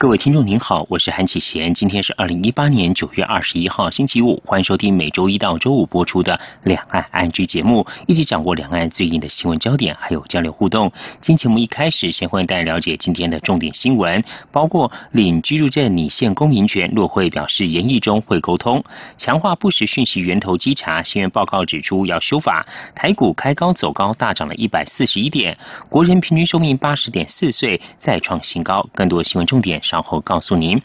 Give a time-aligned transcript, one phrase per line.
[0.00, 10.90] 各位听众您好，我是韩启贤，今天是二零一八年九月二十一号星期五，欢迎收听每周一到周五播出的两岸安居节目，一起掌握两岸最近的新闻焦点，还有交流互动。
[11.20, 18.82] 今节目一开始，先欢迎大家了解今天的重点新闻，包括领居住证拟限公民权，落会表示研议中会沟通，
[19.18, 25.58] 强化不实讯息源头稽查，新闻报告指出要修法，台股开高走高，大涨了一百四十一点，
[25.90, 28.88] 国人平均寿命八十点四岁，再创新高。
[28.94, 29.78] 更多新闻重点。
[29.90, 30.80] 稍后告诉您。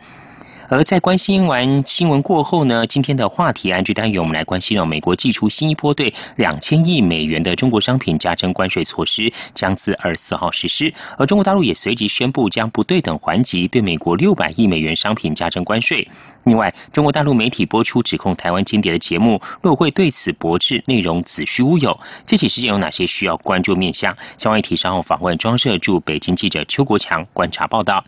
[0.68, 10.92] 而在关心完新闻过后呢，今天的话题安居单元，我们来关心了美国寄出新一波对两千亿美元的中国商品加征关税措施，将自二十四号实施。
[11.20, 16.08] 而中国大陆也随即宣布将不对等还击对美国六百亿美元商品加征关税。
[16.46, 22.00] 另外，中国大陆媒体播出指控台湾间谍的节目，若会对此驳斥内容子虚乌有。
[22.26, 24.18] 这起事件有哪些需要关注面向？
[24.40, 28.04] 相关议题稍后访问装设驻北京记者邱国强观察报道。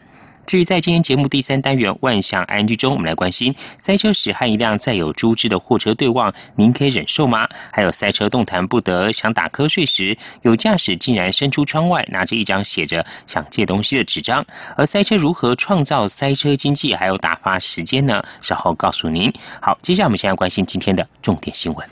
[0.47, 7.45] 至于在今天节目第三单元万象 ING 中，我们来关心塞车时和一辆载有猪只的货车对望，您可以忍受吗？
[7.73, 14.45] 还有塞车动弹不得，想打瞌睡时，有驾驶竟然伸出窗外，拿着一张写着想借东西的纸张。
[14.77, 18.23] 而塞车如何创造塞车经济，还有打发时间呢？
[18.41, 19.33] 稍后告诉您。
[19.61, 21.85] 好，接下来我们现在关心今天的重点新闻，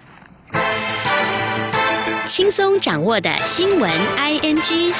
[2.30, 4.94] 轻松掌握的新闻 I N G。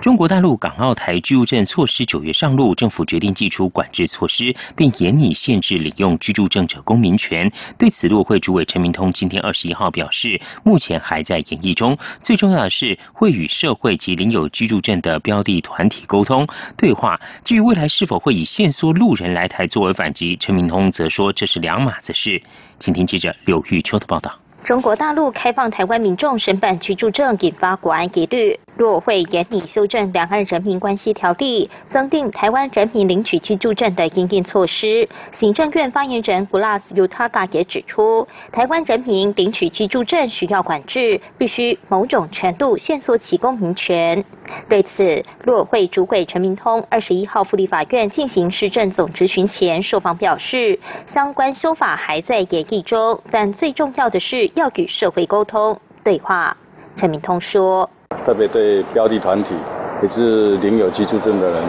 [0.00, 7.50] 中国大陆港澳台居住证措施九月上路，政府决定祭出管制措施，并严拟限制领用居住证者公民权。
[7.76, 16.46] 对此，陆会主委陈明通今天二十一号表示，目前还在演绎中，最重要的是会与社会及领有居住证的标的团体沟通
[16.76, 17.20] 对话。
[17.44, 22.40] 至于未来是否会以限缩路人来台作为反击，陈明通则说这是两码子事。
[22.78, 24.32] 请听记者刘玉秋的报道。
[24.64, 28.58] 中国大陆开放台湾民众申办居住证，引发国安疑虑。
[28.78, 35.08] 若会严拟修正《两岸人民关系条例》，增订台湾人民领取居住证的应应措施。
[35.32, 44.24] 行政院发言人 Glass Utaga 也指出，台湾人民领取居住证需要管制，必须某种程度限缩其公民权。
[44.68, 50.78] 对此，陆委会主委陈明通二十一号赴立法院进行市政总执询前受访表示，
[51.08, 54.48] 相关修法还在演绎中，但最重要的是。
[54.54, 56.56] 要与社会沟通对话，
[56.96, 57.90] 陈明通说
[58.24, 59.54] ：“特别对标的团体，
[60.02, 61.62] 也是领有居住证的人，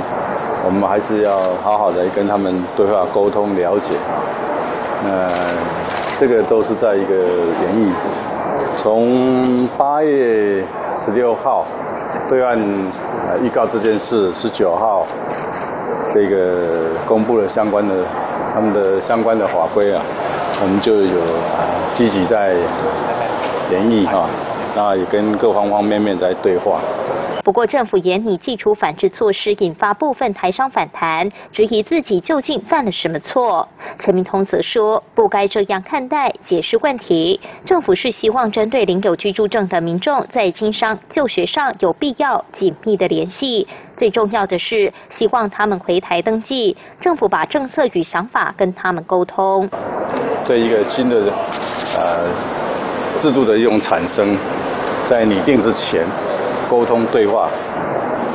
[0.66, 4.24] 我们还是要好好的跟他们对话沟通了解啊。
[5.04, 7.92] 那这个都是在一个演绎。
[8.82, 10.64] 从八月
[11.04, 11.66] 十六号
[12.30, 12.58] 对岸
[13.42, 15.06] 预告这件事，十九号
[16.14, 17.96] 这个公布了相关的
[18.54, 20.02] 他们的相关的法规啊。”
[20.62, 21.22] 我们就有
[21.94, 22.54] 积极在
[23.72, 24.28] 研议哈，
[24.76, 26.80] 那也跟各方方面面在对话。
[27.44, 33.68] 不过，政府严拟祭出反制措施，引发部分台商反弹，质疑自己究竟犯了什么错。
[33.98, 37.40] 陈明通则说，不该这样看待，解释问题。
[37.66, 43.68] 政府是希望针对领有居住证的民众，在经商、就学上有必要紧密的联系。
[43.98, 49.68] 最重要的是，希望他们回台登记，政府把政策与想法跟他们沟通。
[50.46, 51.34] 这一个新的
[51.96, 52.28] 呃
[53.22, 54.38] 制度的一种产生，
[55.10, 56.06] 在拟定之前，
[56.70, 57.50] 沟通对话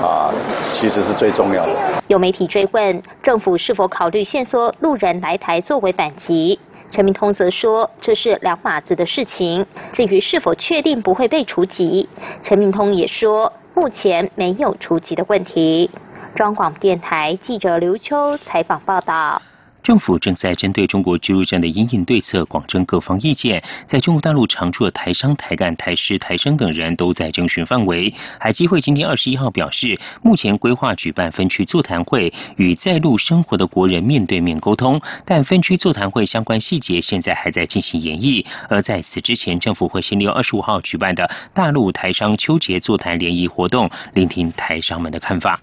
[0.03, 0.31] 啊，
[0.73, 1.73] 其实是最重要的。
[2.09, 6.59] 有媒体追问政府是否考虑限缩路人来台作为反击，
[6.91, 9.65] 陈明通则说这是两码子的事情。
[9.93, 12.09] 至于是否确定不会被除籍，
[12.43, 15.91] 陈明通也说目前没有除籍的问题。
[16.35, 19.41] 中广电台记者刘秋采访报道。
[19.85, 28.15] 政府正在针对中国居住证的应对策广征各方意见，在中国大陆常住的台商、台干、台师、台生等人都在征询范围。
[28.41, 38.47] 海基会今天二十一号表示，目前规划举办分区座谈会，与在陆生活的国人面对面沟通，但分区座谈会相关细节现在还在进行研议。
[38.71, 45.61] 而在此之前，政府会先利用二十五号举办的大陆台商秋节座谈联谊活动，聆听台商们的看法。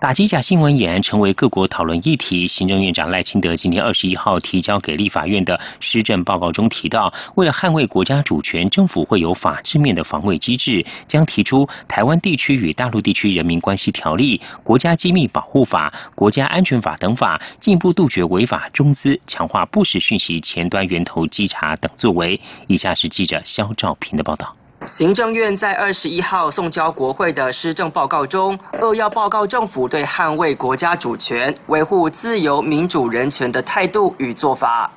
[0.00, 2.48] 打击假新闻俨然成为各国讨论议题。
[2.48, 22.40] 行政院长赖清德今天二十一号提交给立法院的施政报告中提到，为了捍卫国家主权，政府会有法制面的防卫机制，将提出《台湾地区与大陆地区人民关系条例》《国家机密保护法》《国家安全法》等法，进一步杜绝违法中资，强化不实讯息前端源头稽查等作为。
[22.68, 24.59] 以下是记者肖兆平的报道。
[24.86, 34.90] 行政院在二十一号送交国会的施政报告中，扼要报告政府对捍卫国家主权、维护自由民主人权的态度与做法。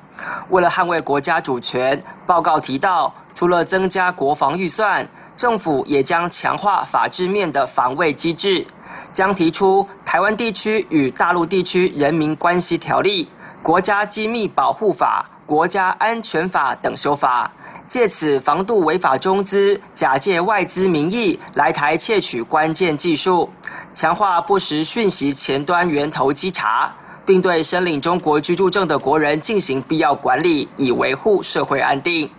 [0.48, 8.66] 为了捍卫国家主权，报告提到，除了增加国防预算，政府也将强化法制面的防卫机制，
[9.12, 13.26] 将提出《台湾地区与大陆地区人民关系条例》、
[13.62, 17.52] 《国家机密保护法》、《国家安全法》等修法。
[17.86, 23.50] 借此防杜违法中资假借外资名义来台窃取关键技术，
[23.92, 26.92] 强化不实讯息前端源头稽查，
[27.26, 32.30] 并对申领中国居住证的国人进行必要管理，以维护社会安定。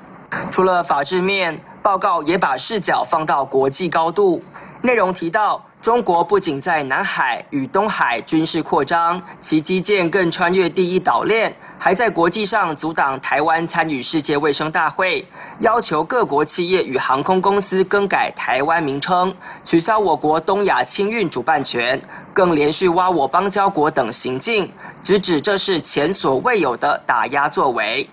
[0.52, 4.44] 除了法制面，报告也把视角放到国际高度，
[4.82, 5.64] 内容提到。
[5.86, 15.24] 中国不仅在南海与东海军事扩张，其基建更穿越第一岛链，还在国际上阻挡台湾参与世界卫生大会，
[15.60, 19.32] 要求各国企业与航空公司更改台湾名称，
[19.64, 22.02] 取消我国东亚轻运主办权，
[22.34, 24.68] 更连续挖我邦交国等行径，
[25.04, 28.10] 直指这是前所未有的打压作为。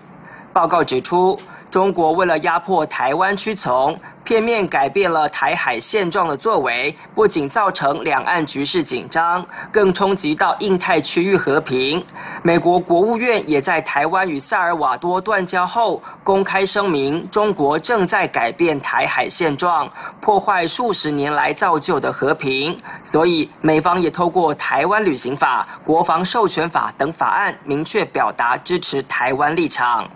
[0.53, 1.39] 报告指出，
[1.71, 3.99] 中国为了压迫台湾屈从。
[4.23, 12.03] 片面改变了台海现状的作为，不仅造成两岸局势紧张，更冲击到印太区域和平。
[12.41, 19.89] 美国国务院也在台湾与萨尔瓦多断交后，公开声明，中国正在改变台海现状，
[20.21, 22.77] 破坏数十年来造就的和平。
[23.03, 30.07] 所以，美方也透过《台湾旅行法》《国防授权法》等法案，明确表达支持台湾立场。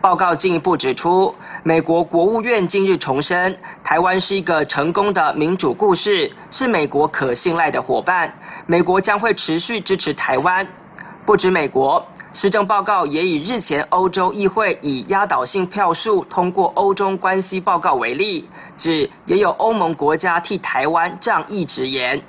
[0.00, 1.34] 报告进一步指出，
[1.68, 3.54] 美国国务院近日重申，
[3.84, 8.32] 台湾是一个成功的民主故事，是美国可信赖的伙伴。
[8.64, 10.66] 美国将会持续支持台湾。
[11.26, 18.48] 不止美国，施政报告也以日前欧洲议会以压倒性票数通过欧中关系报告为例，
[18.78, 22.22] 指也有欧盟国家替台湾仗义直言，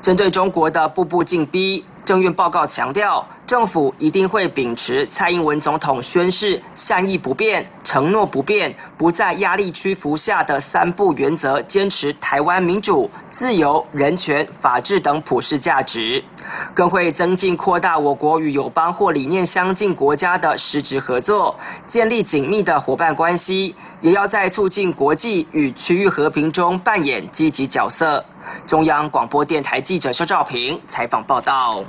[0.00, 1.84] 针对中国的步步进逼。
[2.06, 16.22] 政院报告强调，政府一定会秉持蔡英文总统宣誓善意不变、承诺不变、不在压力屈服下的三不原则，坚持台湾民主、自由、人权、法治等普世价值，
[16.74, 28.22] 更会增进扩大我国与友邦或理念相近国家的实质合作，建立紧密的伙伴关系，也要在促进国际与区域和平中扮演积极角色。
[28.66, 31.82] 中央广播电台记者肖兆平采访报道。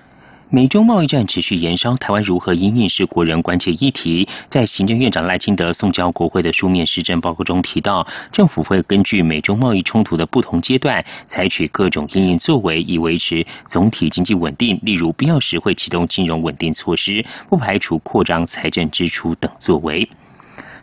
[0.51, 4.27] 美中贸易战持续延烧，台湾如何应应是国人关切议题。
[4.49, 14.79] 在行政院长赖清德送交国会的书面施政报告中提到，政府会根据美中贸易冲突的不同阶段，采取各种应应作为，以维持总体经济稳定。
[14.81, 20.09] 例如，必要时会启动金融稳定措施，不排除扩张财政支出等作为。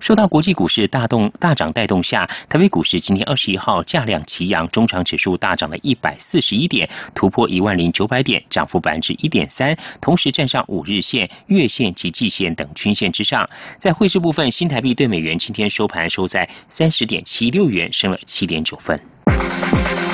[0.01, 13.49] 受到国际股市大动大涨带动下，台北股市今天二十一号价量齐扬，中长指数大涨了一百四十一点，突破一万零九百点，涨幅百分之一点三，同时站上五日线、月线及季线等均线之上。
[13.79, 20.06] 在汇市部分，新台币对美元今天收盘收在三十点七六元，升了七点九分。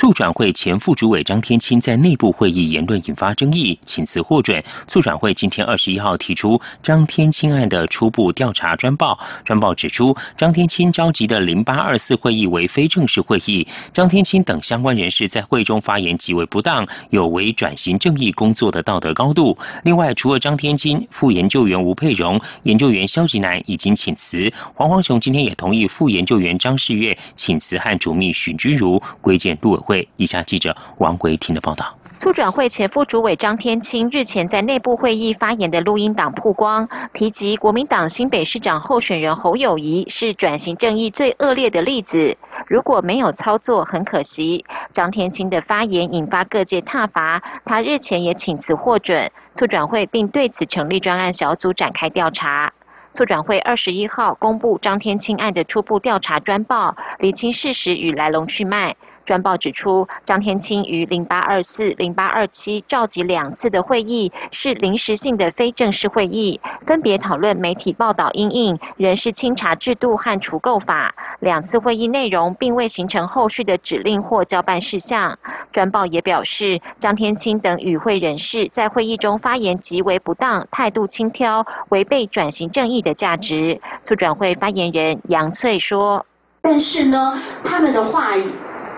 [0.00, 4.64] 促转会前副主委张天青在内部会议言论引发争议，请辞获准。
[4.88, 9.18] 促转会今天二十一号提出张天青案的初步调查专报。
[9.44, 19.58] 专报指出，张天青召集的零八二四会议为非正式会议，张天青等相关人士在会中发言极为不当，有违转型正义工作的道德高度。
[19.84, 24.50] 另外，除了张天青，副研究员吴佩荣、研究员肖吉南已经请辞。
[24.74, 29.89] 黄黄雄今天也同意副研究员张世月请辞和主秘许君如归建陆委。
[29.90, 31.96] 会，以下记者王维婷的报道。
[32.20, 42.36] 促转会前副主委张天青日前在内部会议发言的录音档曝光，提及国民党新北市长候选人侯友谊是转型正义最恶劣的例子，
[42.68, 44.64] 如果没有操作，很可惜。
[44.92, 52.72] 张天青的发言引发各界挞伐，他日前也请辞获准，促转会并对此成立专案小组展开调查。
[53.12, 58.94] 促转会二十一号公布张天青案的初步调查专报，厘清事实与来龙去脉。
[59.30, 71.14] 专报指出，张天青于零八二四、零八二七召集两次的会议是临时性的非正式会议，分别讨论媒体报道因应人事清查制度和除垢法。
[71.38, 75.38] 两次会议内容并未形成后续的指令或交办事项。
[75.70, 83.80] 专报也表示，张天青等与会人士在会议中发言极为不当，态度轻佻，违背转型正义的价值。
[84.02, 86.26] 促转会发言人杨翠说
[86.60, 88.50] ：“但是呢，他们的话语。”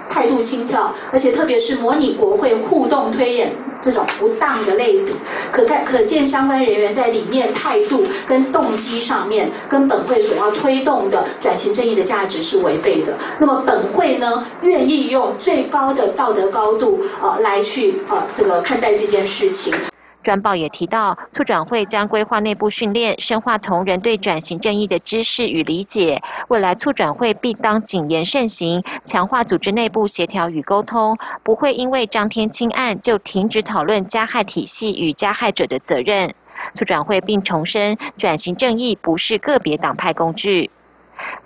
[0.09, 5.13] 态度轻佻，而且特别是模拟国会互动推演这种不当的类比，
[5.51, 13.13] 可看可见相关人员在理念、态度跟动机上面，跟本会所要推动的转型正义的价值是违背的。
[13.39, 19.73] 那么本会呢，愿意用最高的道德高度呃来去呃这个看待这件事情。
[20.23, 26.23] 专报也提到，促转会将规划内部训练，深化同仁对转型正义的知识与理解。
[26.49, 36.35] 未来促转会必当谨言慎行，强化组织内部协调与沟通，不会因为张天清案就停止讨论加害体系与加害者的责任。
[36.75, 40.71] 促转会并重申，转型正义不是个别党派工具。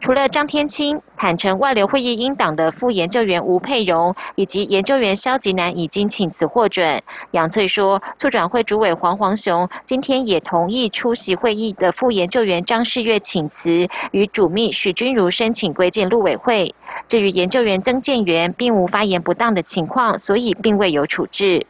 [0.01, 16.75] 除了张天青坦承外流会议英党的副研究员吴佩荣以及研究员肖吉南已经请辞获准，杨翠说，促转会主委黄黄雄今天也同意出席会议的副研究员张世月请辞，与主秘许君如申请归进陆委会。
[17.09, 21.67] 至于研究员曾建元并无发言不当的情况，所以并未有处置。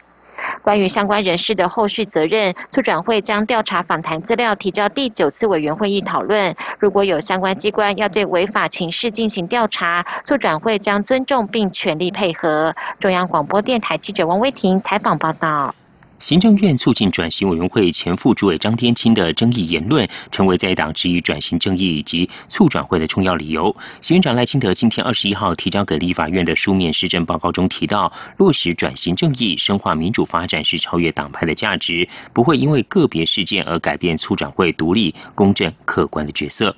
[0.67, 6.57] 关于相关人士的后续责任，促转会将调查访谈资料提交第九次委员会议讨论。
[6.81, 12.75] 如果有相关机关要对违法情事进行调查，促转会将尊重并全力配合。
[12.99, 15.73] 中央广播电台记者王威婷采访报道。
[16.19, 23.77] 行政院促进转型委员会前副主委张天青的争议言论，成为在党质疑转型正义以及促转会的重要理由。
[24.01, 36.75] 行政长赖清德今天二十一号提交给立法院的书面施政报告中提到，落实转型正义、深化民主发展是超越党派的价值，不会因为个别事件而改变促转会独立、公正、客观的角色。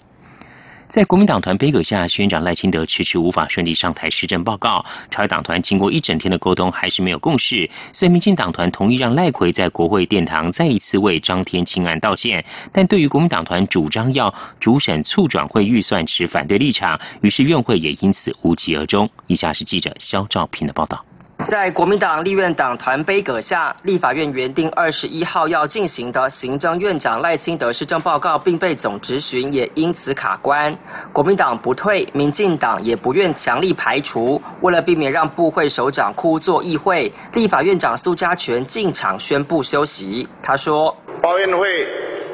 [0.89, 4.83] 在国民党团杯葛下，宣长赖清德迟迟无法顺利上台施政报告。
[5.11, 7.69] 朝野党团经过一整天的沟通，还是没有共识。
[7.93, 12.43] 虽然民进党团同意让赖奎在国会殿堂再一次为张天清案道歉，
[12.73, 19.11] 但对于国民党团主张要主审促转会预算持反对立场，于是院会也因此无疾而终。
[19.27, 21.05] 以下是记者肖兆平的报道。
[21.47, 30.77] 在国民党立院党团杯阁下，立法院原定二十一号要进行的行政院长赖清德施政报告，并被总执询也因此卡关。
[31.13, 34.43] 国民党不退，民进党也不愿强力排除。
[34.61, 40.29] 为了避免让部会首长枯坐议会，立法院长苏家全进场宣布休息。
[40.43, 41.87] 他说：报院会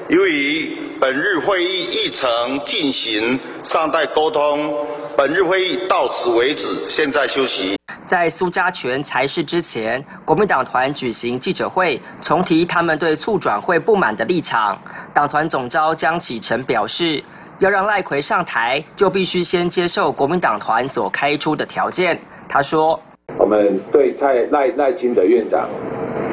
[0.08, 4.74] 由于本日会议议程进行，尚待沟通，
[5.16, 7.76] 本日会议到此为止，现在休息。
[8.04, 14.76] 在苏家全才是之前，国民党团举行记者会，重提他们对促转会不满的立场。
[15.12, 17.22] 党团总召江启臣表示，
[17.60, 22.20] 要让赖奎上台，就必须先接受国民党团所开出的条件。
[22.48, 23.00] 他说
[23.38, 25.68] ：“我们对蔡赖赖清德院长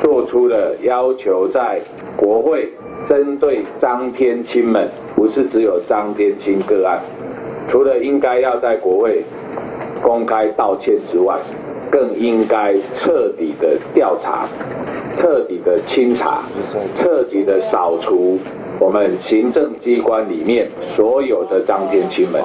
[0.01, 1.79] 做出了要求，在
[2.17, 2.73] 国会
[3.07, 6.99] 针对张天青们，不是只有张天青个案，
[7.69, 9.23] 除了应该要在国会
[10.01, 11.37] 公开道歉之外。”
[11.91, 14.47] 更应该彻底的调查，
[15.17, 16.41] 彻底的清查，
[16.95, 18.39] 彻底的扫除
[18.79, 22.41] 我们行政机关里面所有的张天清们。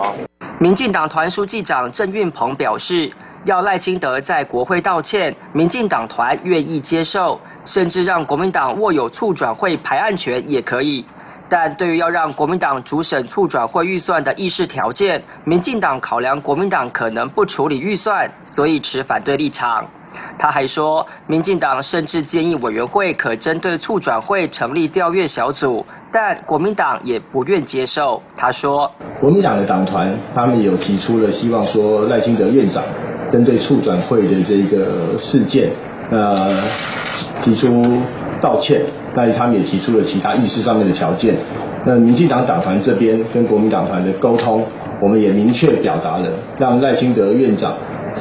[0.59, 3.09] 民进党团书记长郑运鹏表示，
[3.45, 11.05] 要赖清德在国会道歉，民进党团愿意接受，甚至让国民党握有促转会排案权也可以。
[11.49, 19.85] 但对于要让国民党主审促转会预算的议事条件，民进党考量国民党可能不处理预算，所以持反对立场。
[20.39, 28.23] 他还说，民进党甚至建议委员会可针对促转会成立调阅小组，但国民党也不愿接受。
[28.35, 32.83] 他说，国民党的党团他们有提出了希望说赖清德院长
[33.31, 35.71] 针对促转会的这个事件，
[36.11, 36.63] 呃，
[37.45, 38.01] 提出
[38.41, 38.81] 道歉。
[39.15, 41.35] 但是他们也提出了其他议事上面的条件。
[41.87, 44.63] 那民进党党团这边跟国民党团的沟通，
[45.01, 46.29] 我们也明确表达了，
[46.59, 47.73] 让赖清德院长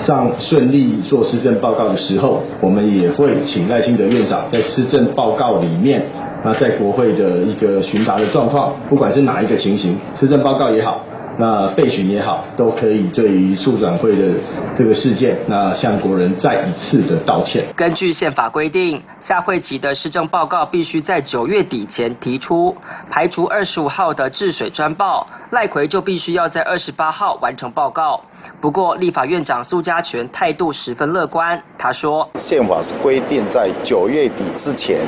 [0.06, 6.02] 上顺利做施政报告的时候，我们也会请赖清德院长在施政报告里面，
[6.46, 11.04] 那在国会的一个询答的状况，不管是哪一个情形，施政报告也好。
[11.38, 14.34] 那备询也好，都可以对于促转会的
[14.78, 17.66] 这个事件，那向国人再一次的道歉。
[17.76, 22.76] 根据宪法规定，下会期的施政报告必须在九月底前提出，
[23.10, 28.22] 排除二十五号的治水专报，赖奎就必须要在二十八号完成报告。
[28.62, 35.06] 不过，立法院长苏家全态度十分乐观，他说：宪法是规定在九月底之前。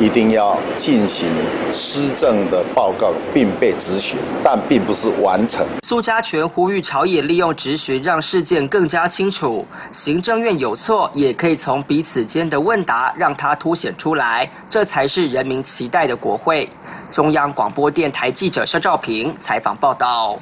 [0.00, 1.28] 一定要进行
[1.70, 5.66] 施政的报告，并被质询，但并不是完成。
[5.86, 9.66] 苏家全呼吁朝野利用质询，让事件更加清楚。
[9.92, 16.66] 行政院有错，也可以从彼此间的问答让它凸显出来，这才是人民期待的国会。
[17.10, 20.38] 中央广播电台记者肖兆平采访报道。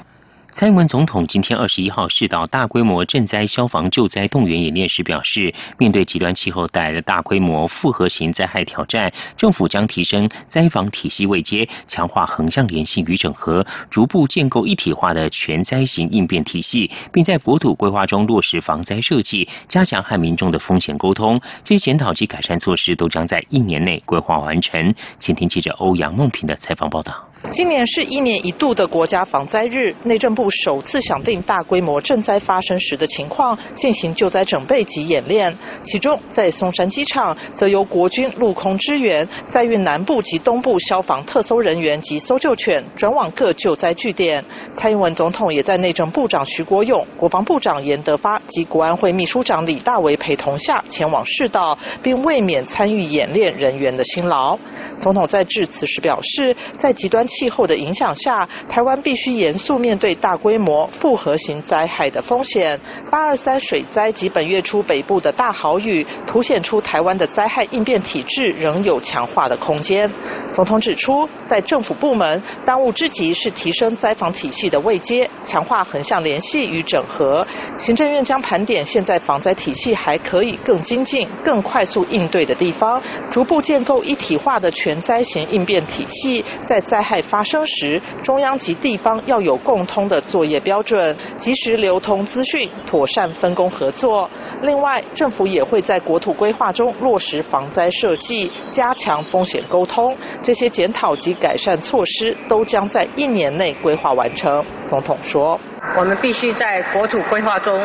[0.50, 21.40] 蔡英文总统今天二十一号视导大规模赈灾消防救灾动员演练时表示，面对极端气候带来的大规模复合型灾害挑战，政府将提升灾防体系位阶，强化横向联系与整合，逐步建构一体化的全灾型应变体系，并在国土规划中落实防灾设计，加强和民众的风险沟通。
[21.62, 24.92] 这些检讨及改善措施都将在一年内规划完成。
[25.20, 27.28] 请听记者欧阳梦平的采访报道。
[27.52, 35.56] 今年是一年一度的国家防灾日，内政部首次响定大规模赈灾发生时的情况进行救灾准备及演练。
[35.82, 44.44] 其中，在松山机场，则由国军陆空支援，载运南部及东部消防特搜人员及搜救犬，转往各救灾据点。
[44.76, 54.58] 蔡英文总统也在内政部长徐国勇、国防部长严德发及国安会秘书长李大为陪同下前往试导，并未免参与演练人员的辛劳。
[55.00, 62.78] 总统在致辞时表示，在极端气候的影响下，台湾必须严肃面对大规模复合型灾害的风险。
[63.08, 70.10] 八二三水灾及本月初北部的大豪雨，凸显出台湾的灾害应变体制仍有强化的空间。
[70.52, 77.46] 总统指出，在政府部门，当务之急是提升灾防体系的位阶，强化横向联系与整合。
[77.76, 94.28] 行政院将盘点现在防灾体系还可以更精进、更快速应对的地方，逐步建构一体化的全灾型应变体系，在灾害发生时，中央及地方要有共通的作业标准，及时流通资讯，妥善分工合作。
[94.62, 100.16] 另外，政府也会在国土规划中落实防灾设计，加强风险沟通。
[100.42, 104.64] 这些检讨及改善措施都将在一年内规划完成。
[104.88, 105.58] 总统说
[105.96, 107.80] ：“我们必须在国土规划中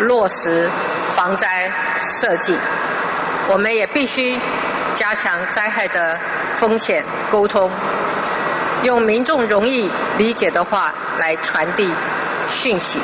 [0.00, 0.70] 落实
[1.16, 1.70] 防灾
[2.20, 2.56] 设计，
[3.50, 4.38] 我们也必须
[4.94, 6.18] 加强灾害的
[6.58, 7.70] 风险沟通。”
[8.86, 11.92] 用民众容易理解的话来传递
[12.48, 13.00] 讯息，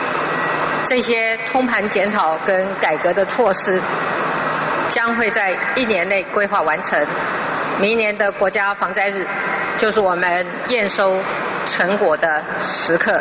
[0.87, 3.83] 这些通盘检讨跟改革的措施
[4.89, 7.05] 将会在一年内规划完成。
[7.81, 9.27] 明年的国家防灾日
[9.77, 11.21] 就是我们验收
[11.67, 13.21] 成果的时刻。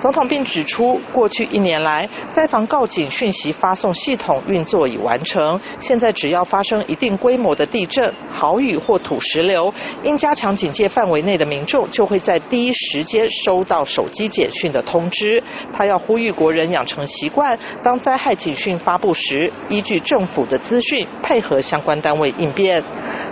[0.00, 5.60] 总统并指出，过去一年来，灾防告警讯息发送系统运作已完成。
[5.78, 15.42] 现在只要发生一定规模的地震、豪雨或土石流，应加强警戒范围内的民众就会在第一时间收到手机简讯的通知。
[15.70, 22.82] 他要呼吁国人养成习惯，当灾害警讯发布时，依据政府的资讯，配合相关单位应变。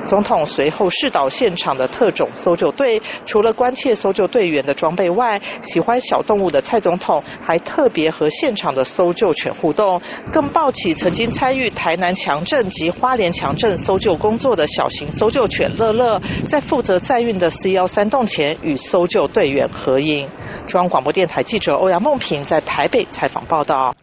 [0.04, 6.57] 总统随后视导现场的特种搜救队，除了关切搜救队员的装备外，喜欢小动物的。
[6.60, 10.00] 蔡总统还特别和现场的搜救犬互动，
[10.32, 20.28] 更抱起曾经参与台南强震及花莲强震搜救工作的小型搜救犬乐乐，在负责载运的 C 幺三洞前与搜救队员合影。
[20.66, 23.94] 中央广播电台记者欧阳梦平在台北采访报道。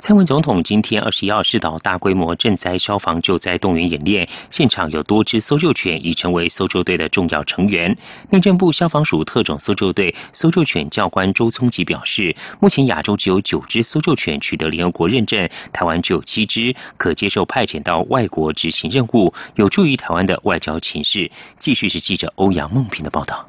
[0.00, 7.96] 蔡文总统今天二十一号视导大规模赈灾消防救灾动员演练，现场有多支搜救犬已成为搜救队的重要成员。
[8.28, 21.30] 内政部消防署特种搜救队搜救犬教官周聪吉表示，目前亚洲只有九只搜救犬取得联合国认证，台湾只有七只，可接受派遣到外国执行任务，有助于台湾的外交情势。
[21.58, 23.48] 继续是记者欧阳梦平的报道。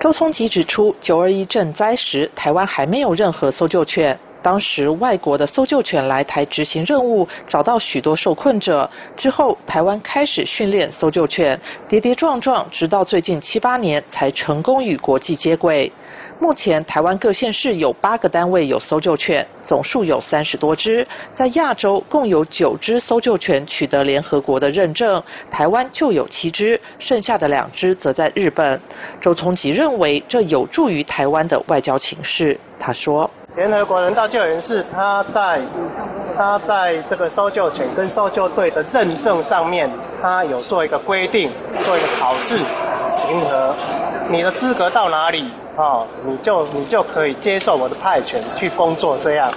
[0.00, 4.18] 周聪吉指出，九二一赈灾时，台湾还没有任何搜救犬。
[4.44, 8.88] 当时外国的搜救犬来台执行任务，找到许多受困者。
[9.16, 15.90] 之后，台湾开始训练搜救犬，跌跌撞撞，直到最近七八年才成功与国际接轨。
[16.38, 21.06] 目前，台湾各县市有八个单位有搜救犬，总数有三十多只。
[21.32, 28.78] 在亚洲，共有九只搜救犬取得联合国的认证，台湾就有七只，剩下的两只则在日本。
[29.22, 32.60] 周聪吉认为，这有助于台湾的外交情势。
[32.78, 33.30] 他说。
[33.56, 35.60] 联合国人道救援是他在
[36.36, 39.88] 他在这个搜救犬跟搜救队的认证上面，
[40.20, 41.48] 他有做一个规定，
[41.84, 43.72] 做一个考试评核，
[44.28, 49.48] 你的资格到哪里啊，你就你就可以接受我的派遣去工作这样。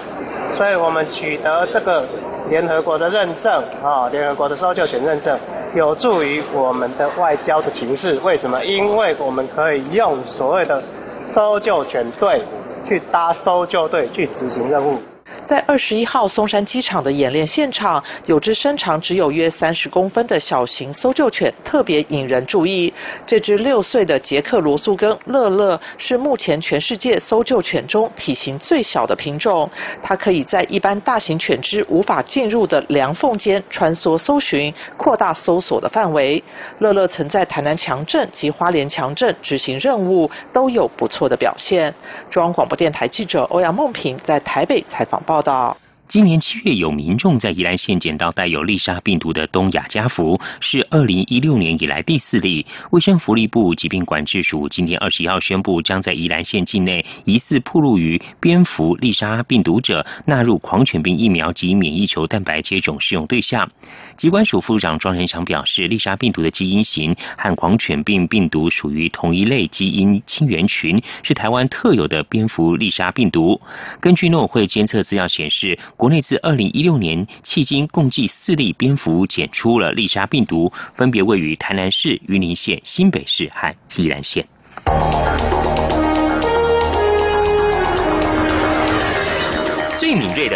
[0.53, 2.05] 所以我们取得这个
[2.49, 5.35] 联合国的认证啊，联合国的搜救犬认证，
[5.73, 8.19] 有助于我们的外交的情势。
[8.23, 8.63] 为什么？
[8.63, 10.83] 因为我们可以用所谓的
[11.25, 12.39] 搜救犬队。
[12.87, 15.01] 去搭搜救队去执行任务。
[15.47, 22.93] 在二十一号松山机场的演练现场，有只身长只有约三十公分的小型搜救犬特别引人注意。
[23.25, 29.69] 这只六岁的捷克罗素根乐乐是目前全世界搜救犬中体型最小的品种，
[30.03, 36.43] 它可以在一般大型犬只无法进入的梁缝间穿梭搜寻，扩大搜索的范围。
[36.79, 41.93] 乐乐曾在台南强镇及花莲强镇执行任务，都有不错的表现。
[42.29, 45.77] 中央广播电台记者欧阳梦平在台北采访报道。
[46.07, 52.65] 今年七月，有民众在宜兰县捡到带有丽莎病毒的东亚家福，是二零一六年以来第四例。
[52.91, 63.69] 卫生福利部疾病管制署今天二十一号宣布，将在宜兰县境内疑似暴露于蝙蝠丽莎病毒者纳入狂犬病疫苗及免疫球蛋白接种适用对象。
[64.15, 73.59] 机关署副长庄仁祥表示，丽莎病毒的基因型和狂犬病病毒属于同一类基因亲缘群，是台湾特有的蝙蝠丽莎病毒。
[73.99, 75.77] 根据农委会监测资料显示。
[75.97, 84.47] 国内自二零一六年迄今共计四例蝙蝠检出了丽莎病毒，分别位于台南市、云林县、新北市和宜兰县。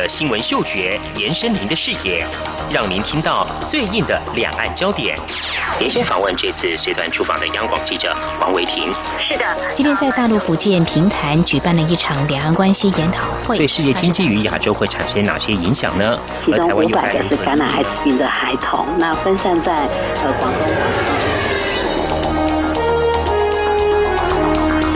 [0.02, 2.26] 的新闻嗅觉，延伸您的视野，
[2.72, 5.16] 让您听到最硬的两岸焦点。
[5.80, 8.92] 连线访问这次随团出访的央广记者王维婷。
[9.30, 13.58] 是的，今天在大陆福建平潭举办了一场两岸关系研讨会。
[13.58, 16.18] 对世界经济与亚洲会产生哪些影响呢？
[16.44, 19.88] 其中五百个是感染艾滋病的孩童，那分散在
[20.24, 20.62] 呃广东。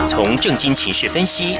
[0.07, 1.59] 从正经情势分析。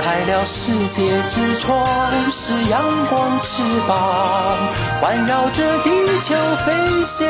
[0.00, 4.56] 开了世界之窗，是阳光翅膀，
[5.00, 6.34] 环绕着地球
[6.64, 7.26] 飞翔。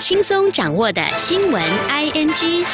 [0.00, 2.66] 轻松掌握的新闻 I N G。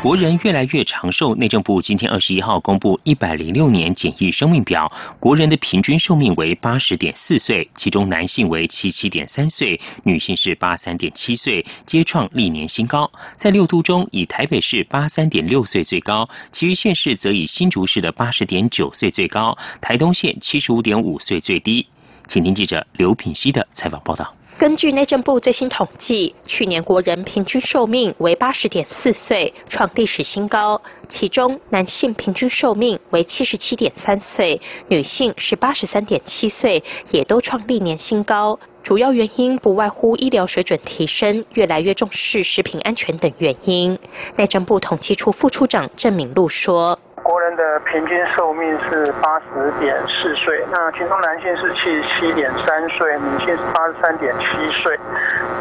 [0.00, 1.34] 国人越来越长寿。
[1.34, 13.10] 内政部今天二十一号公布一百零六年检疫生命表，国人的平均寿命为八十点四岁，其中男性为七七点三岁，女性是八三点七岁，皆创历年新高。
[13.36, 21.84] 在六都中，以台北市八三点六岁最高，其余县市则以新竹市的八十点九岁最高，台东县七十五点五岁最低。
[22.28, 24.37] 请听记者刘品熙的采访报道。
[24.58, 30.82] 根据内政部最新统计，去年国人平均寿命为八十点四岁，创历史新高。
[31.08, 38.58] 其中，男性平均寿命为七十七点三岁，女性是八十三点七岁，也都创历年新高。
[38.82, 43.96] 主要原因不外乎医疗水准提升、越来越重视食品安全等原因。
[44.34, 46.98] 内政部统计处副处长郑敏露说。
[47.28, 54.46] 国人的平均寿命是八十点四岁，那其中男性是七十七点三岁，女性是八十三点七
[54.80, 54.98] 岁。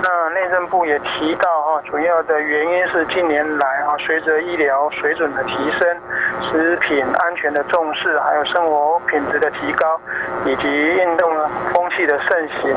[0.02, 5.98] 那内政部也提到哈，主要的原因是近年来哈，随着医疗水准的提升、
[6.50, 10.00] 食品安全的重视，还有生活品质的提高，
[10.46, 11.30] 以及运动
[11.74, 12.74] 风气的盛行，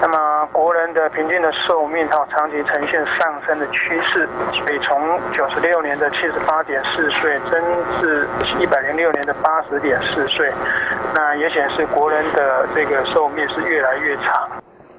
[0.00, 7.62] 那么国人的平均的寿命哈，长期呈现上升的趋势，所以从九十六年的七十八点四岁增
[8.00, 8.26] 至。
[8.58, 10.52] 一百零六年的八十点四岁，
[11.14, 14.48] 那也显示国人的这个寿命是越来越长。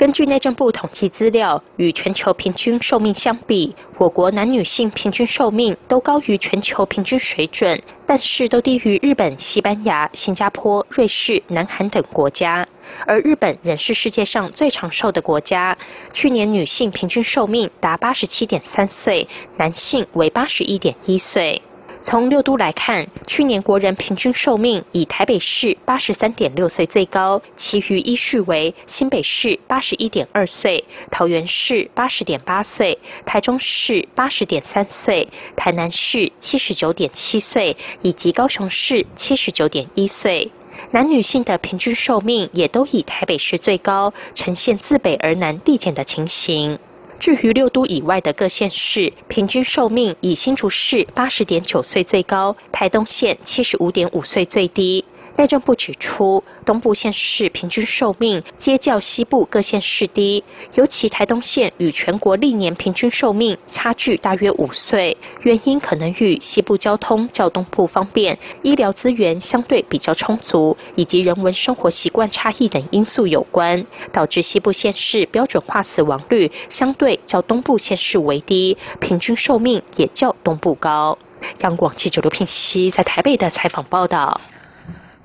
[0.02, 12.68] 根据内政部统计资料，与全球平均寿命相比，我国男女性平均寿命都高于全球平均水准，但是都低于日本、西班牙、新加坡、瑞士、南韩等国家。
[13.06, 15.78] 而日本仍是世界上最长寿的国家，
[16.12, 21.62] 去年女性平均寿命达八十七点三岁，男性为八十一点一岁。
[22.04, 40.52] 从六都来看，去年国人平均寿命以台北市八十三点六岁最高，其余依序为新北市八十一点二岁、桃园市八十点八岁、台中市八十点三岁、台南市七十九点七岁以及高雄市七十九点一岁。
[40.90, 46.80] 男女性的平均寿命也都以台北市最高，呈现自北而南递减的情形。
[47.22, 55.06] 至于六都以外的各县市，平均寿命以新竹市八十点九岁最高，台东县七十五点五岁最低。
[55.38, 60.44] 内政部指出，东部县市平均寿命皆较西部各县市低，
[60.76, 81.18] 尤其台东县与全国历年平均寿命差距大约五岁，原因可能与西部交通较东部方便、医疗资源相对比较充足，以及人文生活习惯差异等因素有关，导致西部县市标准化死亡率相对较东部县市为低，平均寿命也较东部高。
[81.62, 84.40] 央广记者刘聘熙在台北的采访报道。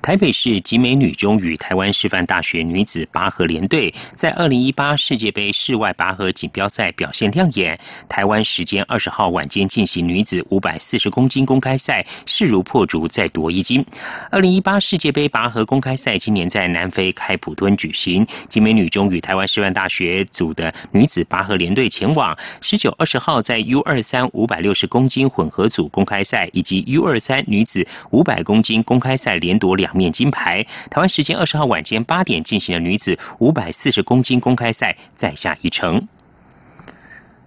[0.07, 7.77] 台北市集美女中与台湾师范大学女子拔河联队在二零一八世界杯室外拔河锦标赛表现亮眼。
[8.07, 13.85] 台湾时间二十号晚间进行女子五百四十公斤公开赛，势如破竹，再夺一金。
[14.31, 22.33] 二零一八世界杯拔河公开赛今年在南非开普敦举行，集美女中与台湾师范大学组的女子拔河联队前往。
[22.61, 29.96] 十九、二十号在 U 二三五百六十公斤混合组公开赛以及 U 二三女子五百公斤公开赛连夺两。
[29.97, 30.63] 面金牌。
[30.89, 36.07] 台湾时间二十号晚间八点进行的女子五百四十公斤公开赛再下一城。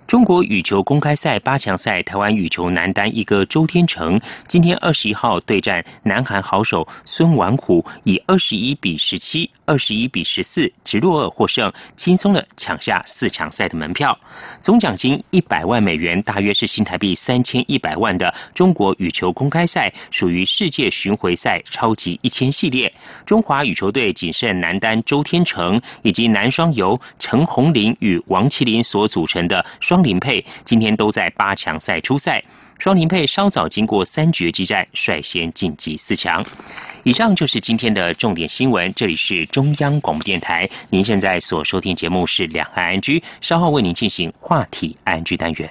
[0.07, 14.19] 中国羽球公开赛八强赛，台湾羽球男单一哥周天成今天二十一号对战南韩好手孙婉虎，以二十一比十七、二十一比十四直落二获胜，轻松的抢下四强赛的门票。
[14.61, 22.93] 总奖金一百万美元，大约是新台币三千一百万的中国羽球公开赛，属于世界巡回赛超级一千系列。
[23.25, 29.65] 中华羽球队仅剩男单周天成以及男双由陈红林与王麒麟所组成的。
[29.79, 32.43] 双林配今天都在八强赛出赛，
[32.81, 36.43] 双林配稍早经过三局激战，率先晋级四强。
[37.03, 45.71] 以上就是今天的重点新闻，这里是中央广播电台，您现在所收听节目是两岸安居，稍后为您进行话题安居单元。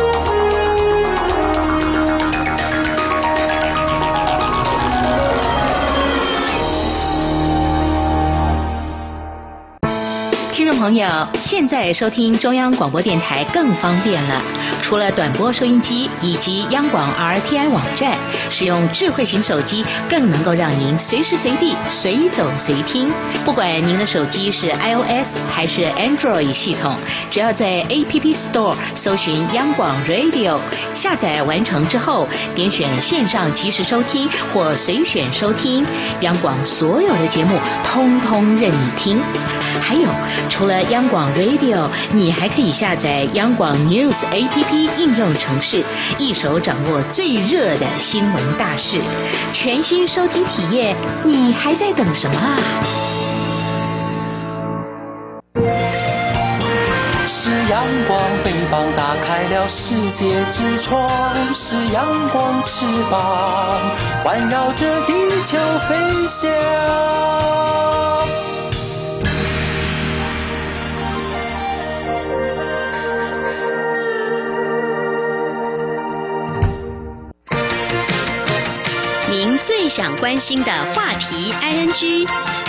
[10.81, 14.41] 朋友，现在收听中央广播电台更方便了。
[14.81, 18.17] 除了短波收音机以及央广 RTI 网站，
[18.49, 23.13] 使用智慧型手机更能够让您随时随地随走随听。
[23.45, 26.97] 不管您的手机是 iOS 还是 Android 系统，
[27.29, 30.57] 只要在 App Store 搜寻央广 Radio，
[30.95, 35.85] 下载完成之后，点选线上即时收听或随选收听，
[36.21, 39.21] 央广所有的节目通通任你听。
[39.79, 40.07] 还有，
[40.49, 45.83] 除了央广 Radio，你还可以下载央广 News APP 应用程式，
[46.17, 49.01] 一手掌握最热的新闻大事，
[49.53, 52.57] 全新收听体验，你还在等什么啊？
[57.27, 61.09] 是阳光，北方打开了世界之窗；
[61.53, 63.19] 是阳光，翅膀
[64.23, 65.13] 环绕着地
[65.45, 65.57] 球
[65.87, 65.95] 飞
[66.27, 66.49] 翔。
[79.93, 82.60] 想关心的话题，I N G。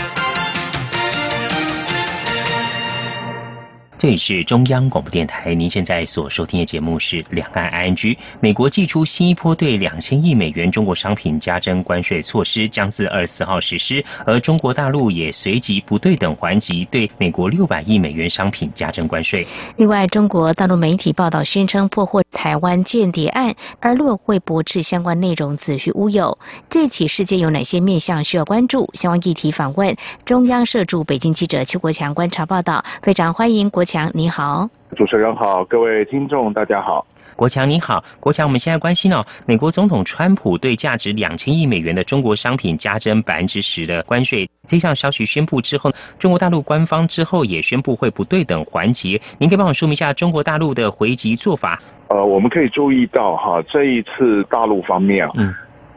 [4.02, 8.14] 这里是中央广播电台，您现在所收听的节目是《两岸 I N G》。
[8.40, 19.46] 美国寄出新一波对两千亿美元中国商品加征关税措施，将自二十四号实施，而中国大陆也随即不对等还击，对美国六百亿美元商品加征关税。
[19.76, 26.36] 另外，中国大陆媒体报道宣称破获台湾间谍案，而陆委会驳斥相关内容子虚乌有。
[26.68, 28.90] 这起事件有哪些面向需要关注？
[28.94, 32.84] 相关议题访问中央社驻北京记者邱国强观察报道。
[33.00, 33.84] 非常欢迎国。
[33.92, 34.66] 强，你好。
[34.96, 37.06] 主持人好，各位听众大家好。
[37.36, 49.20] 国强你好，国强，我们现在关心哦，美国总统川普对价值两千亿美元的中国商品加征百分之十的关税，这项消息宣布之后，中国大陆官方之后也宣布会不对等环节。
[49.36, 51.78] 您可以帮我说明一下中国大陆的回击做法？
[52.08, 55.54] 呃，我们可以注意到哈，这一次大陆方面嗯，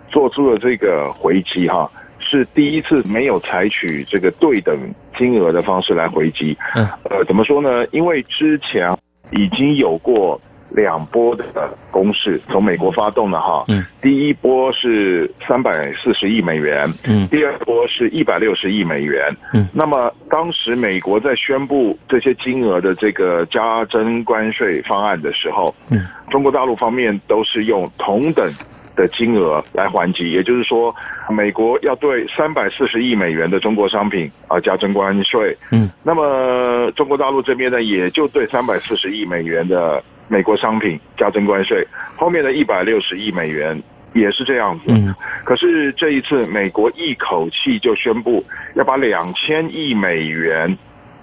[0.09, 1.89] 做出了这个回击哈，
[2.35, 4.77] 是第一次没有采取这个对等
[5.17, 6.57] 金额的方式来回击。
[6.75, 7.85] 嗯，呃，怎么说呢？
[7.91, 8.95] 因为之前
[9.31, 10.39] 已经有过。
[10.71, 11.45] 两波的
[11.89, 28.51] 攻势从美国发动的哈，嗯，第一波是三百四十亿美元，嗯，第二波是一百六十亿美元，嗯，那么当时美国在宣布这些金额的这个加征关税方案的时候，嗯，中国大陆方面都是用同等
[28.95, 30.95] 的金额来还击，也就是说，
[31.29, 40.03] 美国要对三百四十亿美元的中国商品啊加征关税，嗯，那么中国大陆这边呢，也就对三百四十亿美元的。
[40.27, 43.79] 美国商品加征关税，后面的一百六十亿美元
[44.13, 44.85] 也是这样子。
[44.87, 50.75] 嗯，可是这一次美国一口气就宣布要把两千亿美元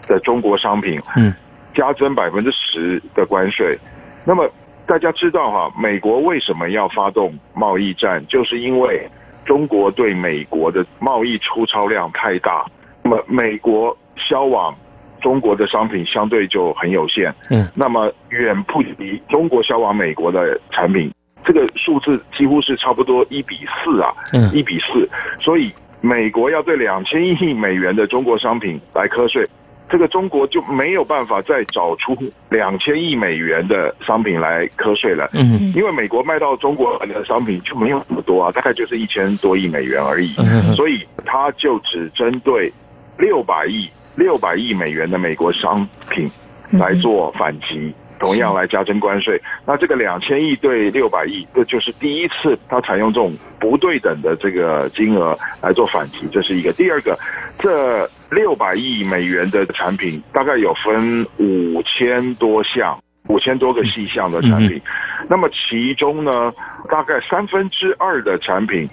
[0.06, 1.34] 的中国商品，嗯，
[1.74, 3.76] 加征百分之十的关税。
[4.24, 4.48] 那么
[4.86, 8.24] 大家知道哈，美国为什么要发动贸易战？
[8.26, 9.08] 就是因为
[9.44, 12.64] 中国对美国的贸易出超量太大，
[13.02, 14.74] 那么美国销往。
[15.20, 21.14] 中国的商品相对就很有限，嗯，那么远不及中国销往美国的产品，
[21.44, 29.48] 这个数字几乎是差不多一比四啊，嗯，一比四，所以美国要对两千亿美元的中国商品来瞌税，
[29.88, 32.16] 这个中国就没有办法再找出
[32.48, 42.72] 两千亿美元的商品来瞌税了，嗯，因为美国卖到中国的商品就没有那么多啊，大概就是一千多亿美元而已，嗯，所以它就只针对
[43.18, 43.88] 六百亿。
[44.14, 46.30] 六百亿美元的美国商品
[46.70, 49.42] 来做反击，同样来加征关税。
[49.66, 56.72] 那这个两千亿对六百亿，这就是第一次它采用这种不对等的这个金额来做反击，这是一个。
[56.72, 57.18] 第二个，
[57.58, 62.96] 这六百亿美元的产品大概有分五千多项、
[63.28, 64.80] 五千多个细项的产品。
[65.28, 66.52] 那么其中呢，
[66.88, 68.88] 大概三分之二的产品，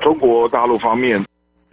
[0.00, 1.20] 中国大陆方面。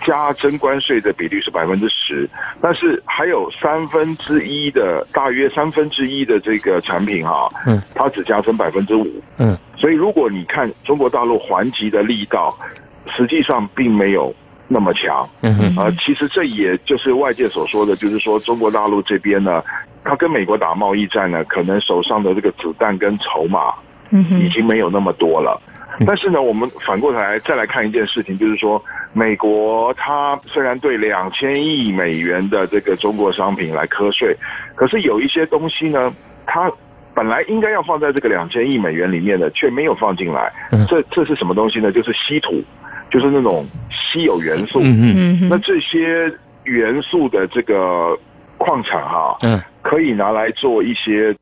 [0.06, 2.30] 加征关税的比率是百分之十，
[2.62, 9.08] 但是还有三分之一的，大约三分之一的这个产品哈，嗯，它只加征百分之五，
[9.38, 12.56] 嗯，所以如果你看中国大陆还击的力道，
[13.16, 14.34] 实际上并没有
[14.68, 19.64] 那么强，嗯哼，啊，其实这也就是外界所说的，就是说中国大陆这边呢，
[20.04, 23.74] 他跟美国打贸易战呢，可能手上的这个子弹跟筹码，
[24.12, 25.60] 嗯哼，已经没有那么多了。
[26.06, 28.80] 但是呢，我们反过头来再来看一件事情，就是说，
[29.14, 34.36] 美国它虽然对两千亿美元的这个中国商品来瞌税，
[34.76, 36.14] 可是有一些东西呢，
[36.46, 36.72] 它
[37.14, 40.52] 本来应该要放在这个两千亿美元里面的，却没有放进来。
[40.88, 41.92] 这这是什么东西呢？
[41.92, 42.62] 就是稀土，
[43.10, 44.80] 就是那种稀有元素。
[44.82, 46.32] 嗯嗯那这些
[46.64, 48.18] 元素的这个
[48.58, 51.36] 矿产哈，嗯可以拿来做一些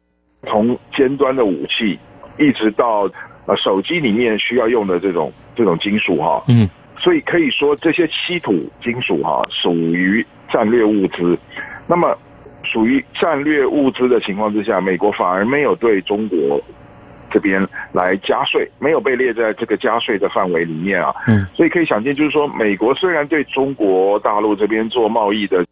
[0.47, 1.99] 从尖端的武器，
[2.37, 3.09] 一直到。
[3.47, 11.37] 呃，手机里面需要用的这种这种金属哈，嗯，所以可以说这些稀土金属哈属于战略物资。
[11.87, 12.17] 那么
[12.63, 16.59] 属于战略物资的情况之下，美国反而没有对中国
[17.29, 21.13] 这边来加税，没有被列在这个加税的范围里面啊。
[21.27, 25.65] 嗯，所以可以想见，就是说美国虽然对中国大陆这边做贸易的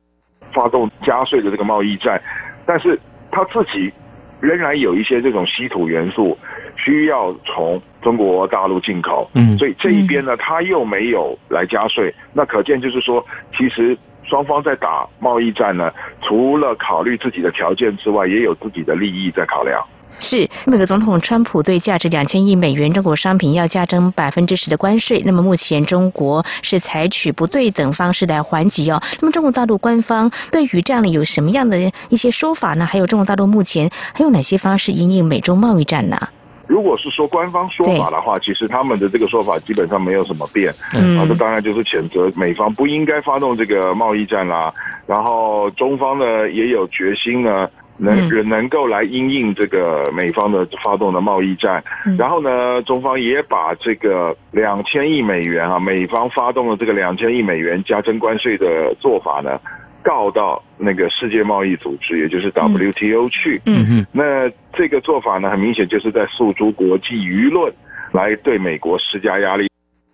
[0.51, 2.21] 发动加税的这个贸易战，
[2.65, 2.99] 但是
[3.31, 3.91] 他自己
[4.39, 6.37] 仍然有一些这种稀土元素。
[6.75, 13.25] 需要从中国大陆进口，嗯，所以这一边呢，他又没有来加税，那可见就是说，
[13.57, 19.81] 其实双方在打贸易战呢，除了考虑自己的条件之外，也有自己的利益在考量。
[20.19, 29.01] 是，美国总统川普对价值两千亿美元中国商品要加征百分之十的关税，那么目前中国是采取不对等方式来还击哦。
[29.19, 32.85] 那么中国大陆官方对于这样的有什么样的一些说法呢？
[32.85, 36.29] 还有中国大陆目前还有哪些方式引领美中贸易战呢？
[36.67, 40.73] 如果是说官方说法的话，其实他们的这个说法基本上没有什么变。
[40.93, 44.73] 嗯，啊，这当然就是谴责美方不应该发动这个贸易战啦。
[45.05, 51.83] 然后中方呢也有决心呢，能能够来应应这个美方的发动的贸易战。
[52.17, 59.59] 然后呢，中方也把这个两千亿美元啊，美方发动的这个两千亿美元加征关税的做法呢。
[60.03, 63.61] 告到那个世界贸易组织，也就是 WTO 去。
[63.65, 64.05] 嗯嗯。
[64.11, 67.73] 那这个做法呢，很明显就是在诉诸国际舆论，
[68.11, 69.67] 来对美国施加压力。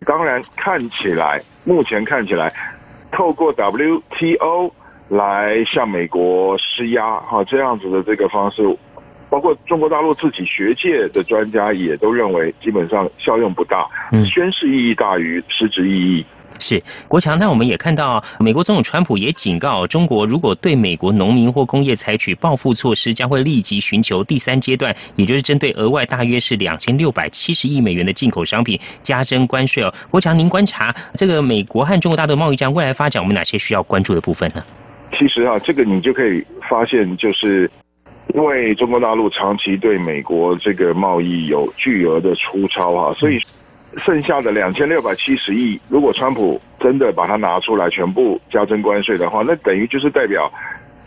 [0.06, 2.54] 当然，看起来目前看起来，
[3.12, 4.72] 透过 WTO
[5.10, 8.64] 来向美国施压，哈，这样子的这个方式，
[9.30, 13.88] 包括中国大陆自己学界的专家也都认为，基本上效用不大，
[14.26, 16.26] 宣示意义大于实质意义。
[16.58, 29.94] 是国强，那我们也看到，美国总统川普也警告中国，如果对美国农民或工业采取报复措施，将会立即寻求第三阶段，也就是针对额外大约是两千六百七十亿美元的进口商品加征关税哦。
[30.10, 34.64] 国强，您观察这个美国和中国大陆贸易战未来发展，我们哪些需要关注的部分呢？
[35.18, 37.72] 其实啊，这个你就可以发现，就是
[38.34, 43.40] 因为中国大陆长期对美国这个贸易有巨额的出超啊，所以。
[43.98, 50.52] 剩下的两千六百七十亿，如果川普真的把它拿出来全部加征关税的话，那等于就是代表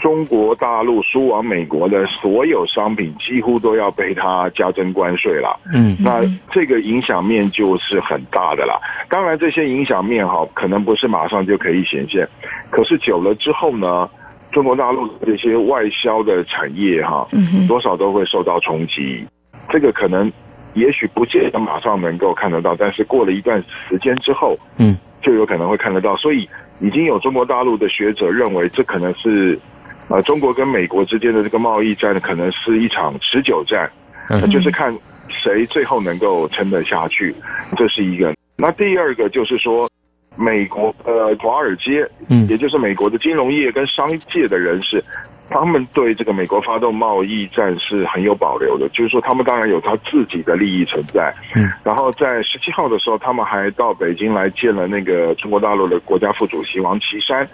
[0.01, 5.61] 中国大陆输往美国的所有商品几乎都要被他加征关税了。
[5.73, 6.21] 嗯，那
[6.51, 8.77] 这个影响面就是很大的啦。
[9.09, 12.29] 当然，这些影响面哈，可能不是马上就可以显现，
[12.69, 14.11] 可是久了之后呢，
[14.51, 17.29] 中国大陆这些外销的产业哈，
[17.69, 19.25] 多少都会受到冲击。
[19.69, 20.31] 这个可能。
[20.75, 26.17] 也许不见得马上能够看得到，但是过了一段时间之后，嗯，就有可能会看得到。
[26.17, 26.49] 所以
[26.81, 29.59] 已经有中国大陆的学者认为，这可能是，
[30.09, 33.91] 呃，中国跟美国之间的这个贸易战可能是一场持久战，
[34.31, 34.97] 嗯，就是看
[35.29, 37.35] 谁最后能够撑得下去，
[37.77, 38.35] 这是一个。
[38.57, 39.89] 那第二个就是说，
[40.37, 45.05] 美国呃华尔街，嗯，也就是美国的金融业跟商界的人士。
[45.53, 51.33] 他们对这个美国发动贸易战是很有保留的，就是说他们当然有他自己的利益存在。
[51.55, 57.47] 嗯，然后在十七号的时候，他们还到北京来见了那个中国大陆的国家副主席王岐山。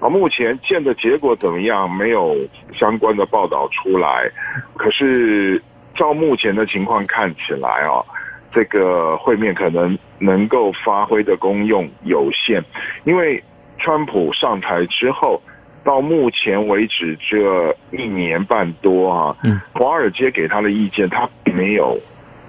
[0.00, 1.90] 啊，目前见的结果怎么样？
[1.90, 2.36] 没有
[2.72, 4.30] 相关的报道出来。
[4.74, 5.62] 可是
[5.94, 8.02] 照目前的情况看起来啊，
[8.50, 12.64] 这个会面可能能够发挥的功用有限，
[13.04, 13.42] 因为
[13.78, 15.40] 川普上台之后。
[15.84, 19.36] 到目前为止这一年半多啊，
[19.72, 21.98] 华尔街给他的意见，他没有，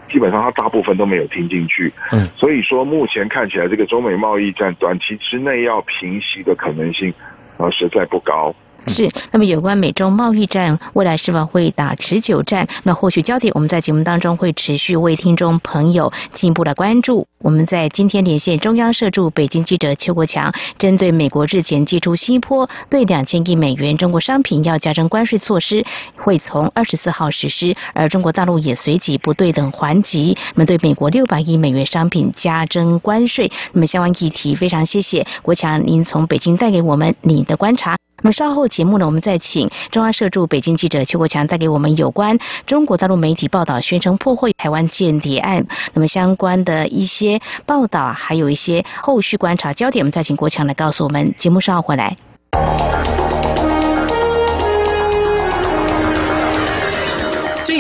[0.10, 1.92] 基本上他大部分都没有听进去。
[2.12, 7.14] 嗯，所以说目前看起来，这个中美贸易战短期之内要平息的可能性，
[7.58, 8.54] 呃，实在不高。
[8.88, 12.68] 是，那么有关美中贸易战未来是否会打持久战？
[12.84, 17.28] 那或许焦点我们在节目当中会持续为听众朋友进一步的关注。
[17.40, 33.52] 我们在今天连线中央社驻北京记者邱国强，针对美国日前寄出新坡对两千亿美元中国商品要加征关税措施，会从二十四号实施，而中国大陆也随即不对等还击，那么对美国六百亿美元商品加征关税。
[33.72, 38.03] 那么相关议题，非常谢谢国强您从北京带给我们你的观察。
[38.22, 51.34] 那么稍后节目呢，我们再请中央社驻北京记者邱国强带给我们有关中国大陆媒体报道宣称破获台湾间谍案，那么相关的一些报道，还有一些后续观察焦点，我们再请国强来告诉我们。
[51.38, 52.16] 节目稍后回来。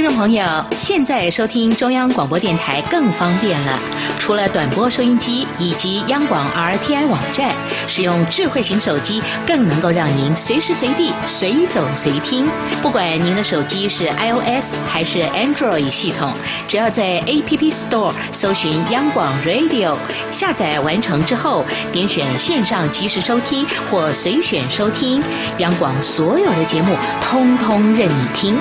[0.00, 0.42] 听众朋友，
[0.78, 3.78] 现在收听中央广播电台更方便了。
[4.18, 7.54] 除了短波收音机以及央广 RTI 网站，
[7.86, 12.48] 使用智慧型手机更能够让您随时随地、随走随听。
[12.82, 16.32] 不管您的手机是 iOS 还是 Android 系统，
[16.66, 19.94] 只要在 App Store 搜寻央广 Radio，
[20.30, 25.22] 下载完成之后，点选线上即时收听或随选收听，
[25.58, 28.56] 央广所有的节目通通任你听。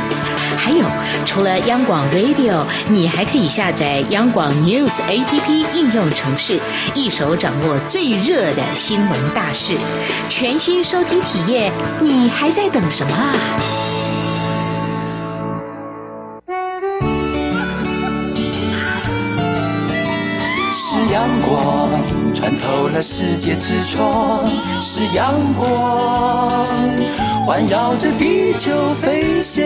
[0.57, 0.86] 还有。
[1.26, 6.60] 除了央广 Radio，你还可以下载央广 News APP 应用程式，
[6.95, 9.78] 一手掌握最热的新闻大事，
[10.30, 13.99] 全新收听体验，你还在等什么啊？
[21.20, 21.89] 阳光。
[22.34, 24.45] 穿透了世界之窗，
[24.82, 26.65] 是阳光
[27.45, 29.65] 环绕着地球飞翔。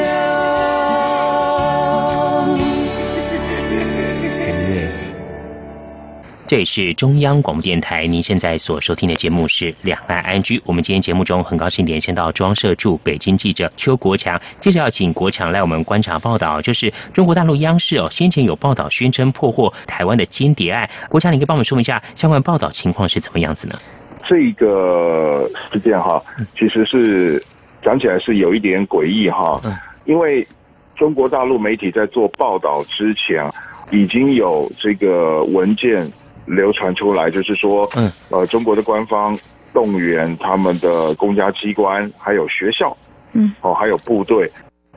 [6.53, 10.59] 这里是中央广播电台，您现在所收听的节目是《两岸安居》。
[10.67, 23.79] 我们今天节目中很高兴连线到中央社驻北京记者邱国强，接着要请国强来我们观察报道，就是中国大陆央视哦，先前有报道宣称破获台湾的间谍案，国强，你可以帮我们说明一下相关报道情况是怎么样子呢？
[24.23, 26.21] 这个事件哈，
[26.55, 27.43] 其实是
[27.81, 29.59] 讲起来是有一点诡异哈，
[30.05, 30.47] 因为
[30.95, 33.43] 中国大陆媒体在做报道之前，
[33.89, 36.07] 已经有这个文件。
[36.45, 39.37] 流传出来就是说，嗯，呃，中国的官方
[39.73, 42.95] 动员他们的公家机关，还有学校，
[43.33, 44.49] 嗯，哦，还有部队，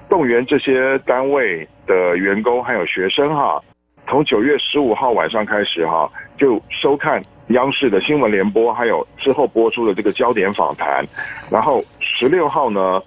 [0.09, 3.62] 动员这些单位的员工还有学生哈，
[4.09, 11.07] 从九月十五号晚上开始哈，就收看央视的新闻联播，还有之后播出的这个焦点访谈，
[11.51, 13.01] 然后十六号呢，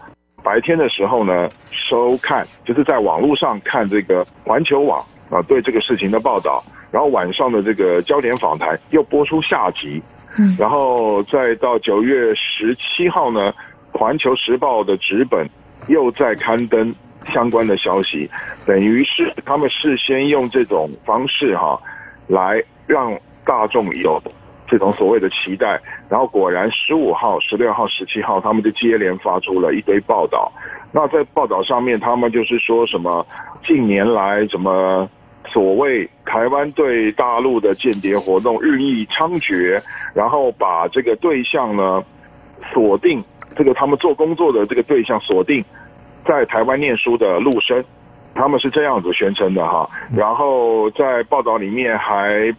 [0.44, 6.64] 白天的时候呢，收看就是在网络上看这个环球网啊对这个事情的报道。
[6.92, 10.02] 然后晚上的这个焦点访谈又播出下集，
[10.40, 13.54] 嗯，然后再到九月十七号呢，
[13.98, 15.48] 《环球时报》的纸本
[15.88, 16.92] 又在刊登
[17.28, 18.28] 相关的消息，
[18.66, 21.80] 等于是他们事先用这种方式哈，
[22.26, 23.16] 来让
[23.46, 24.20] 大众有
[24.66, 25.80] 这种所谓的期待，
[26.10, 30.52] 然后果然十五号、十六号、十七号，他们就接连发出了一堆报道。
[30.92, 33.24] 那在报道上面，他们就是说什么
[33.64, 35.08] 近年来怎么。
[35.48, 39.82] 所谓台湾对大陆的间谍活动日益猖獗，
[40.14, 42.04] 然后把这个对象呢
[42.72, 43.24] 锁定，
[43.56, 45.64] 这个他们做工作的这个对象锁定
[46.24, 47.84] 在台湾念书的陆生，
[48.36, 49.90] 他们是这样子宣称的哈。
[50.16, 52.54] 然后在报道里面还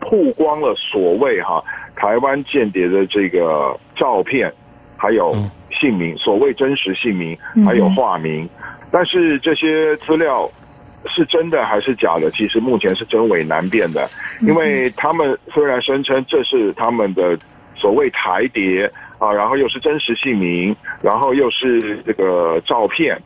[0.00, 1.62] 曝光了所谓哈
[1.94, 4.52] 台湾间谍的这个照片，
[4.96, 5.34] 还有
[5.70, 8.46] 姓名，所谓真实姓名，还有化名，
[8.90, 10.50] 但是这些资料。
[11.04, 12.30] 是真的还是假的？
[12.30, 14.08] 其实目前是真伪难辨的，
[14.40, 17.38] 因为他们虽然声称这是他们的
[17.74, 23.20] 所谓台谍啊，然后又是真实姓名，然后又是这个照片，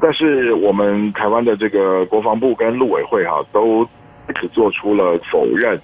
[0.00, 3.86] 但是我们台湾的这个国防部跟陆委会哈都
[4.34, 5.76] 只做出了否认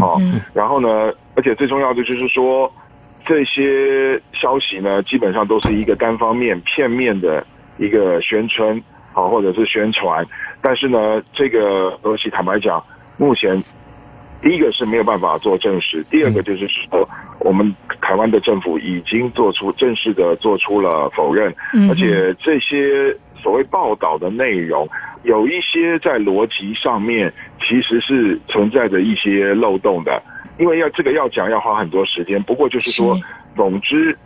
[0.00, 0.18] 啊。
[0.52, 2.70] 然后呢，而且最重要的就是说，
[3.24, 7.46] 这些消息呢，基本上都是一个单方面、片面的
[7.78, 8.82] 一个宣称
[9.12, 10.26] 啊，或者是宣传。
[10.62, 12.82] 但是呢，这个东西坦白讲，
[13.16, 13.62] 目前
[14.42, 17.08] 第一个是没有办法做证实，第二个就是说，
[17.40, 21.54] 我们台湾的政府已经做出正式的做出了否认，
[21.88, 24.88] 而且这些所谓报道的内容，
[25.22, 30.22] 有一些在逻辑上面其实是存在着一些漏洞的，
[30.58, 32.42] 因为要这个要讲要花很多时间。
[32.42, 33.18] 不过就是说，
[33.56, 34.16] 总之。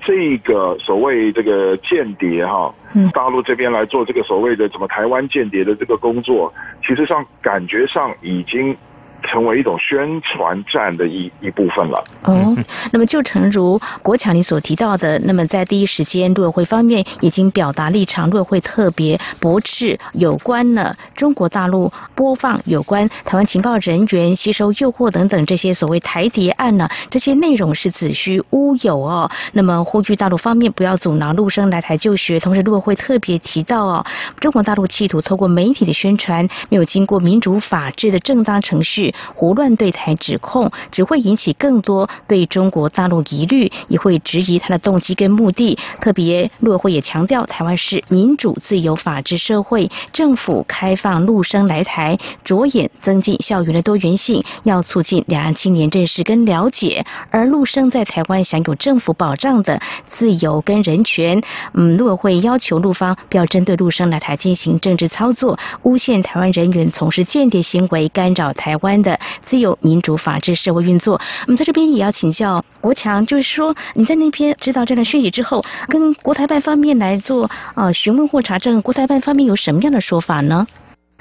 [0.00, 2.74] 这个所谓这个间谍哈，
[3.12, 8.76] 大陆这边来做这个所谓的什么台湾间谍的这个工作，其实上感觉上已经。
[9.22, 12.02] 成为一种宣传战的一一部分了。
[12.24, 12.56] 哦，
[12.92, 29.30] 那么就诚如国强你所提到的，那么在第一时间，陆委会方面已经表达立场，陆委会特别驳斥有关呢中国大陆播放有关台湾情报人员吸收诱惑等等这些所谓台谍案呢，这些内容是子虚乌有哦。
[29.52, 34.06] 那么呼吁大陆方面不要阻挠陆生来台就学，同时陆委会特别提到哦，
[34.40, 39.07] 中国大陆企图透过媒体的宣传，没有经过民主法治的正当程序。
[39.34, 45.78] 胡乱对台指控，只会引起更多对中国大陆疑虑，也会质疑他的动机跟目的。
[46.00, 57.04] 特别陆委会也强调，台湾是民主、自由、法治社会，政府开放陆生来台，着眼增进校园的多元性，要促进两岸青年认识跟了解。
[57.30, 61.42] 而陆生在台湾享有政府保障的自由跟人权。
[61.74, 68.97] 嗯，陆委会要求陆方不要针对陆生来台进行政治操作，诬陷台湾人员从事间谍行为，干扰台湾。
[69.02, 80.66] 的自由民主法治社会运作，我们在这边也要请教国强，就是说你在那边知道这样的讯息之后，跟国台办方面来做呃询问或查证，国台办方面有什么样的说法呢？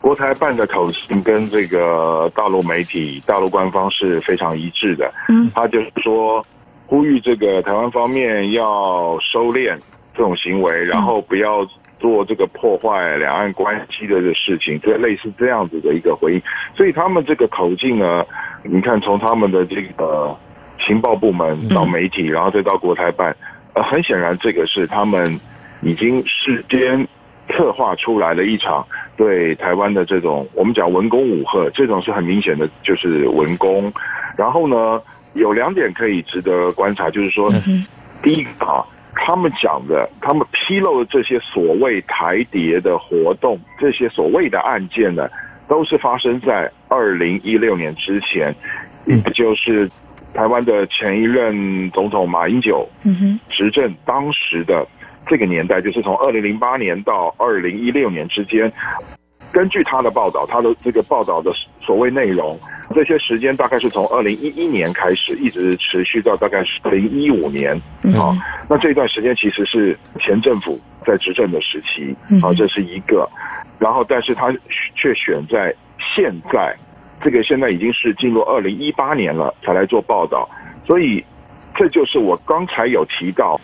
[0.01, 6.45] 国台办的口径跟这个大陆媒体、大陆官方是非常一致的，嗯，他就是说
[6.85, 9.77] 呼吁这个台湾方面要收敛
[10.15, 11.67] 这种行为，然后不要。
[11.99, 16.41] 做这个破坏两岸关系的事情，就类似这样子的一个回应。
[16.75, 18.25] 所以他们这个口径呢，
[18.63, 20.35] 你看从他们的这个
[20.79, 23.35] 情报部门到媒体，然后再到国台办，
[23.73, 25.39] 呃，很显然这个是他们
[25.81, 27.07] 已经事先
[27.47, 28.85] 策划出来的一场
[29.15, 33.91] 对台湾的这种我们讲文攻武吓，这种是很明显的就是文攻。
[34.37, 35.01] 然后呢，
[35.33, 37.51] 有两点可以值得观察，就是说，
[38.21, 38.85] 第一个啊，
[39.19, 45.29] 他们讲的，他们披露的这些所谓台谍的活动，这些所谓的案件呢，
[45.67, 48.55] 都是发生在二零一六年之前，
[49.05, 49.89] 也就是
[50.33, 52.87] 台湾的前一任总统马英九
[53.49, 54.87] 执政当时的
[55.25, 58.71] 这个年代，就是从二零零八年到二零一六年之间。
[59.51, 62.59] 根据他的报道，他的这个报道的所谓内容，
[62.93, 67.73] 这些时间大概是从二零一一年开始，一直持续到大概是二零一五年
[68.15, 68.35] 啊。
[68.69, 73.27] 那这段时间其实是前政府在执政的时期啊，这是一个。
[73.79, 74.53] 然后，但是他
[74.95, 75.73] 却选在
[76.15, 76.75] 现在，
[77.21, 80.47] 这个现在已经是进入二零一八年了才来做报道，
[80.85, 81.23] 所以
[81.73, 83.59] 这就是我刚才有提到，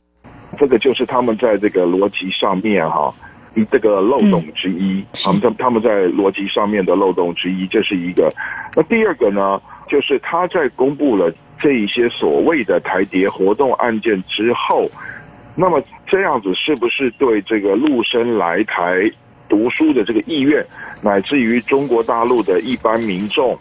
[0.57, 3.13] 这个就是他们在这个逻辑上面哈。
[3.13, 3.32] 一
[3.71, 8.29] 这个漏洞之一，他们他他们在逻辑上面的漏洞之一，这是一个。
[8.75, 14.89] 那第二个呢，就是他在公布了这一些所谓的台谍活动案件之后，
[15.55, 19.09] 那么这样子是不是对这个陆生来台
[19.47, 20.65] 读书的这个意愿，
[21.03, 23.57] 乃至于中国大陆的一般民众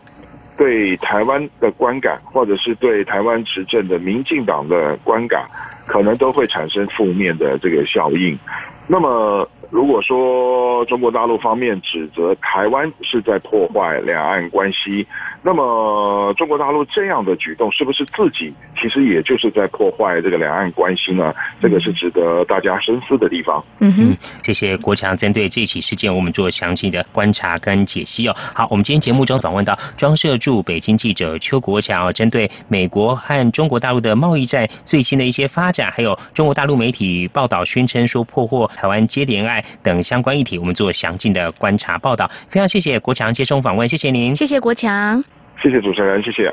[0.56, 5.46] 对台湾的观感，或者是对台湾执政的民进党的观感，
[5.86, 8.38] 可能都会产生负面的这个效应。
[8.86, 9.48] 那么。
[9.70, 15.06] 如果说中国大陆方面指责台湾是在破坏两岸关系，
[15.42, 21.34] 那么中国大陆这样的举动是不是自己其实也就是在破坏这个两岸关系呢？
[21.58, 23.64] 这个是值得大家深思的地方。
[23.78, 28.36] 嗯哼，谢谢国强针对这起事件，我们做详细的观察跟解析哦。
[28.54, 39.62] 好，我们今天节目中访问到庄社驻北京记者邱国强，针对美国和中国大陆的贸易战最新的一些发展，还有中国大陆媒体报道宣称说破获台湾接连案。
[39.80, 42.28] 等相关议题，我们做详尽的观察报道。
[42.48, 45.22] 非常谢谢国强接受访问，谢谢您，谢谢国强，
[45.62, 46.52] 谢谢主持人，谢谢。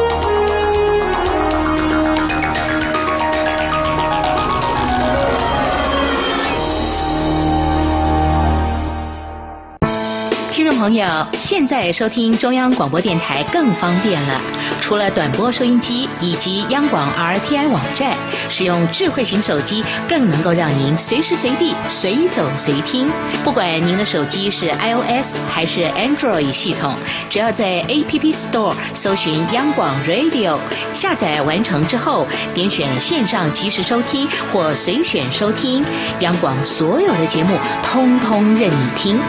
[10.81, 14.41] 朋友，现在收听中央广播电台更方便了。
[14.81, 18.15] 除了短波收音机以及央广 RTI 网站，
[18.47, 23.09] 使用智慧型手机更能够让您随时随地、随走随听。
[23.43, 26.95] 不管您的手机是 iOS 还是 Android 系统，
[27.29, 30.57] 只要在 App Store 搜寻央广 Radio，
[30.93, 35.83] 下载完成之后，点选线上即时收听或随选收听，
[36.19, 39.19] 央广所有的节目通通任你听。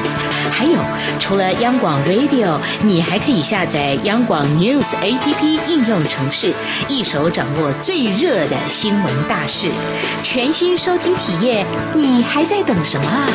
[0.51, 0.78] 还有，
[1.18, 5.61] 除了央广 Radio，你还可以下载央广 News APP。
[5.68, 6.53] 应用程式，
[6.88, 9.70] 一手掌握最热的新闻大事，
[10.22, 13.26] 全新收听体验，你还在等什么啊？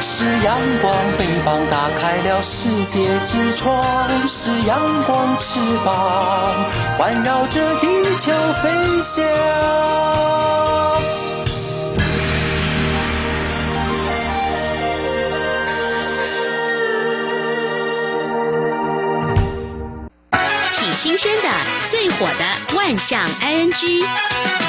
[0.00, 7.86] 是阳光，翅膀打开了世界之窗；是阳光，翅膀环绕着地
[8.18, 8.32] 球
[8.62, 8.68] 飞
[9.02, 10.37] 翔。
[21.18, 21.48] 生的、
[21.90, 24.67] 最火的万象 ING。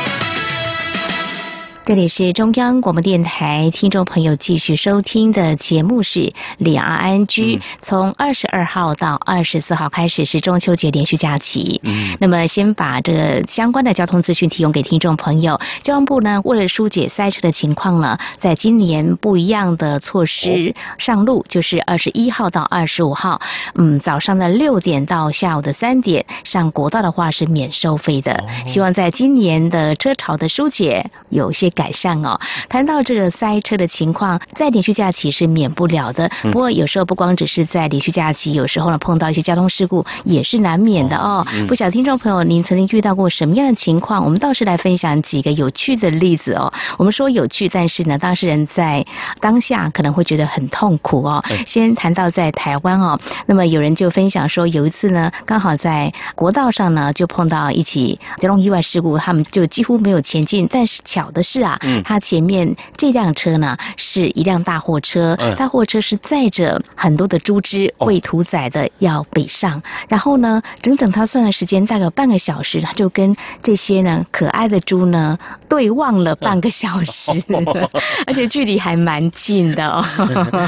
[1.89, 7.59] 这里是中央广播电台，听众朋友继续收听的节目是两岸 I N G。
[7.81, 11.81] 从二十二号到二十四号开始是中秋节连续假期。
[11.83, 15.59] 嗯，那么先把这个相关的交通资讯提供给听众朋友。
[15.81, 23.41] 交通部呢，为了疏解塞车的情况呢，在今年不一样的措施上路，就是二十一号到二十五号，
[23.73, 28.45] 嗯，早上的六点到下午的三点上国道的话是免收费的。
[28.67, 31.71] 希望在今年的车潮的疏解有些。
[31.79, 32.37] 改善哦。
[32.67, 36.29] 谈到这个塞车的情况，在连续假期是免不了的。
[36.51, 41.47] 不过有时候不光只是在连续假期，有时候呢碰到一些交通事故也是难免的哦。
[41.69, 44.25] 不晓得听众朋友您曾经遇到过什么样的情况？
[44.25, 46.73] 我们倒是来分享几个有趣的例子哦。
[46.97, 49.05] 我们说有趣，但是呢，当事人在
[49.39, 51.43] 当下可能会觉得很痛苦哦。
[51.65, 60.67] 先谈到在台湾哦，那么有人就分享说，有一次呢，刚好在国道上呢就碰到一起交通意外事故，他们就几乎没有前进。
[60.71, 77.43] 但是巧的是啊，嗯，他前面这辆车呢是一辆大货车，大货车是载着很多的猪只为屠宰的要北上，然后呢，整整他算的时间大概有半个小时，他就跟这些呢可爱的猪呢对望了半个小时，
[78.25, 80.05] 而且距离还蛮近的哦。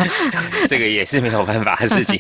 [0.67, 2.19] 这个也是没有办法的事情，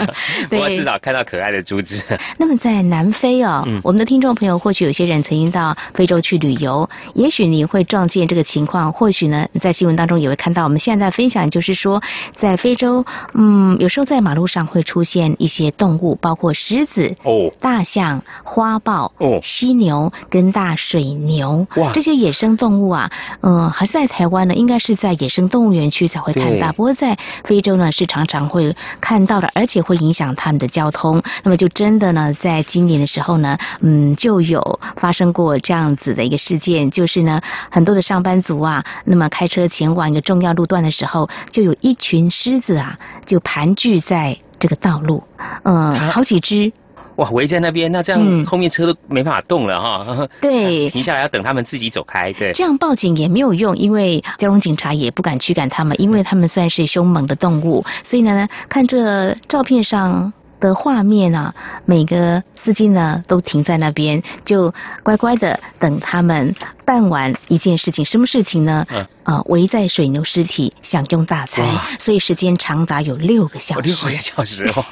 [0.48, 2.02] 不过至少看到可爱的猪只。
[2.38, 10.64] 那么在南非哦，我们的听众朋友或许有些人曾经到非洲去旅游，也许你会撞见这个情况，或许呢在新闻当中也会看到。
[10.64, 12.02] 我们现在分享就是说，
[12.36, 13.04] 在非洲，
[13.34, 21.66] 嗯，有时候在马路上会出现一些动物，包括狮子、哦、大象、花豹、哦、犀牛跟大水牛。
[21.76, 23.10] 哇，这些野生动物啊，
[23.42, 26.72] 嗯，还是在台湾呢，应该是在野生动物园区才会看到。
[26.72, 31.22] 不过在非洲呢，是常常会看到的，而且会影响他们的交通。
[31.44, 37.40] 那么就真的呢，在今年的时候呢，嗯，就有发生过这样子的一个事件，就是呢，
[37.70, 42.96] 很多的上班族啊，那么开车前往一个重要路段的时候，就有一群狮子啊，
[43.26, 45.24] 就盘踞在这个道路，
[45.64, 46.72] 嗯，好几只。
[47.16, 50.28] 哇，围在那边，那这样后面车都没办法动了哈。
[50.40, 52.32] 对，停下来要等他们自己走开。
[52.32, 57.84] 对，这样报警也没有用，因为交通警察也不敢驱赶他们，因为他们算是凶猛的动物。
[58.04, 60.32] 所以呢，看这照片上。
[60.60, 61.54] 的画面啊，
[61.84, 66.54] 每个司机呢都停在那边，就乖乖的等他们
[66.84, 68.04] 办完一件事情。
[68.04, 68.86] 什么事情呢？
[69.22, 71.66] 啊，围在水牛尸体享用大餐，
[71.98, 73.88] 所以时间长达有六个小时。
[73.88, 74.84] 六个小时哦！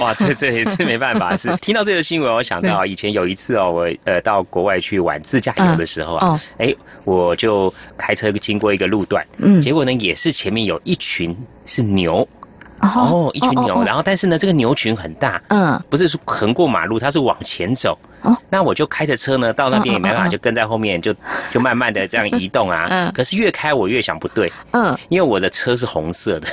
[0.00, 1.36] 哇， 这这也是没办法。
[1.36, 6.72] 是听到这个新闻，我想到以前有一次哦，我呃到国外去玩自驾游的时候啊，哎，
[7.04, 11.36] 我就开车经过一个路段，嗯，结果呢也是前面有一群
[11.66, 12.26] 是牛。
[12.88, 17.98] 哦，一群牛，然后但是呢，这个牛群很大，嗯，不是说横过马路，它是往前走。
[18.24, 21.14] 哦，那我就开着车呢，到那边也没办法，就跟在后面，就
[21.50, 22.86] 就慢慢的这样移动啊。
[22.90, 23.12] 嗯。
[23.14, 24.52] 可是越开我越想不对。
[24.72, 24.96] 嗯。
[25.08, 26.48] 因为我的车是红色的。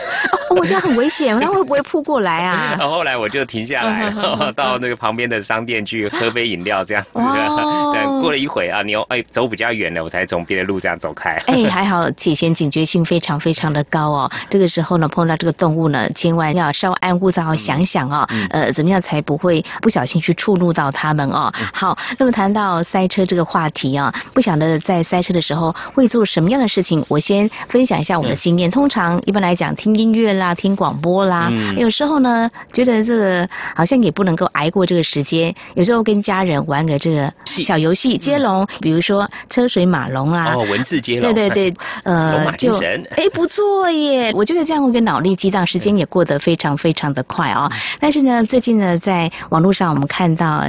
[0.50, 2.76] 哦，我觉得很危险， 那会不会扑过来啊？
[2.78, 4.12] 然 后后来我就停下来，
[4.56, 7.10] 到那个旁边的商店去喝杯饮料，这样子。
[7.14, 7.92] 哦。
[7.94, 11.36] 对，过了一会啊，你又哎走比较远了，我才从别的路这样走开。
[11.48, 14.32] 哎，还好，起先警觉性非常非常的高哦。
[14.50, 21.52] 这个时候呢，碰到这个动物呢，千万要稍安勿躁，想想哦，呃，怎么样才不会不小心去触怒到它们哦。
[21.74, 27.04] 好，那么谈到塞车这个话题啊，不晓得在塞车的时候会做什么样的事情？
[27.08, 28.72] 我先分享一下我的经验。
[28.72, 35.54] 通常一般来讲，听音乐啦，听广播啦，有时候呢，觉得这个好像也不能够挨过这个时间。
[35.76, 47.72] 有时候跟家人玩个这个小游戏接龙，比如说车水马龙啦，哦，文字接龙，对对对，呃， 就哎不错耶，我觉得这样会跟脑力激荡，时间也过得非常非常的快啊。
[48.00, 50.64] 但是呢，最近呢，在网络上我们看到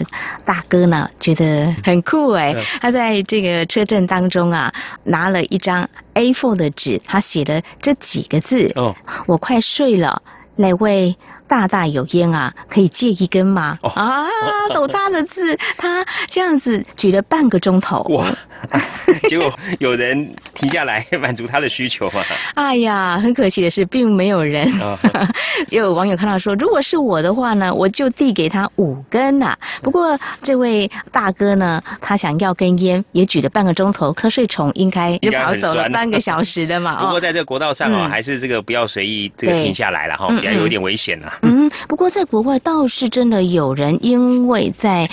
[0.44, 0.81] 大哥。
[0.86, 2.54] 呢，觉得很酷哎！
[2.80, 4.72] 他在这个车震当中啊，
[5.04, 8.94] 拿了一张 A4 的纸，他写的这几个字：哦，
[9.26, 10.22] 我快睡了，
[10.56, 11.16] 哪位
[11.48, 12.54] 大大有烟啊？
[12.68, 13.78] 可以借一根吗？
[13.82, 14.26] 啊，
[14.74, 18.02] 斗大的字，他这样子举了半个钟头。
[18.10, 18.36] 哇！
[19.28, 22.22] 结果有人停下来满足他的需求嘛？
[22.54, 24.70] 哎呀，很可惜的是，并没有人。
[25.68, 29.56] 就有网友看到说，如果是我的话呢，我就递给他五根呐。
[29.82, 37.00] 不过这位大哥呢，他想要根烟，也举了半个钟头，瞌睡虫应该就跑走了半个小时的嘛。
[37.04, 41.32] 不过在这个国道上哦，还是这个不要随意这个停下来了哈，比较有点危险呐。
[41.42, 45.08] 嗯，不过在国外倒是真的有人因为在。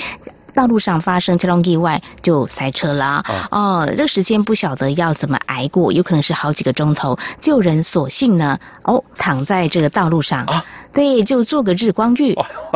[0.53, 7.17] 道路上发生交通意外就塞车了哦，这个时间不晓得要怎么挨过，有可能是好几个钟头。
[7.39, 10.45] 救人索性呢，哦，躺在这个道路上，
[10.93, 12.35] 对，就做个日光浴。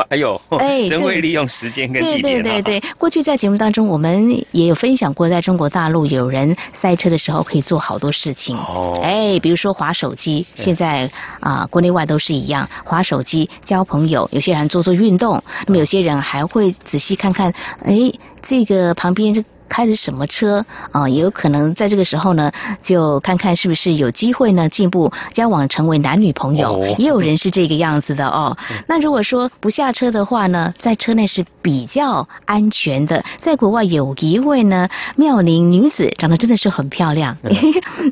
[0.10, 2.22] 哎呦，哎， 真会利用时间跟地点。
[2.22, 8.56] 对对对对，过去在节目当中我们也有分享过，在中国大陆有人塞车的时候可以做好多事情。
[8.58, 11.10] 哦，哎，比如说划手机，现在
[11.40, 17.54] 啊，国内外都是一样，划手机交朋友，有些人做做运动，那么有些人还会仔细看看。
[17.84, 18.12] 哎，
[18.42, 22.52] 这个旁边这开着什么车啊，也有可能在这个时候呢，
[22.84, 26.86] 就看看是不是有机会呢进一步交往成为男女朋友。
[26.98, 28.58] 也有人是这个样子的哦。
[28.88, 33.24] 那如果说不下车的话呢，在车内是比较安全的。
[33.42, 37.38] 在国外有一位呢妙龄女子，长得真的是很漂亮。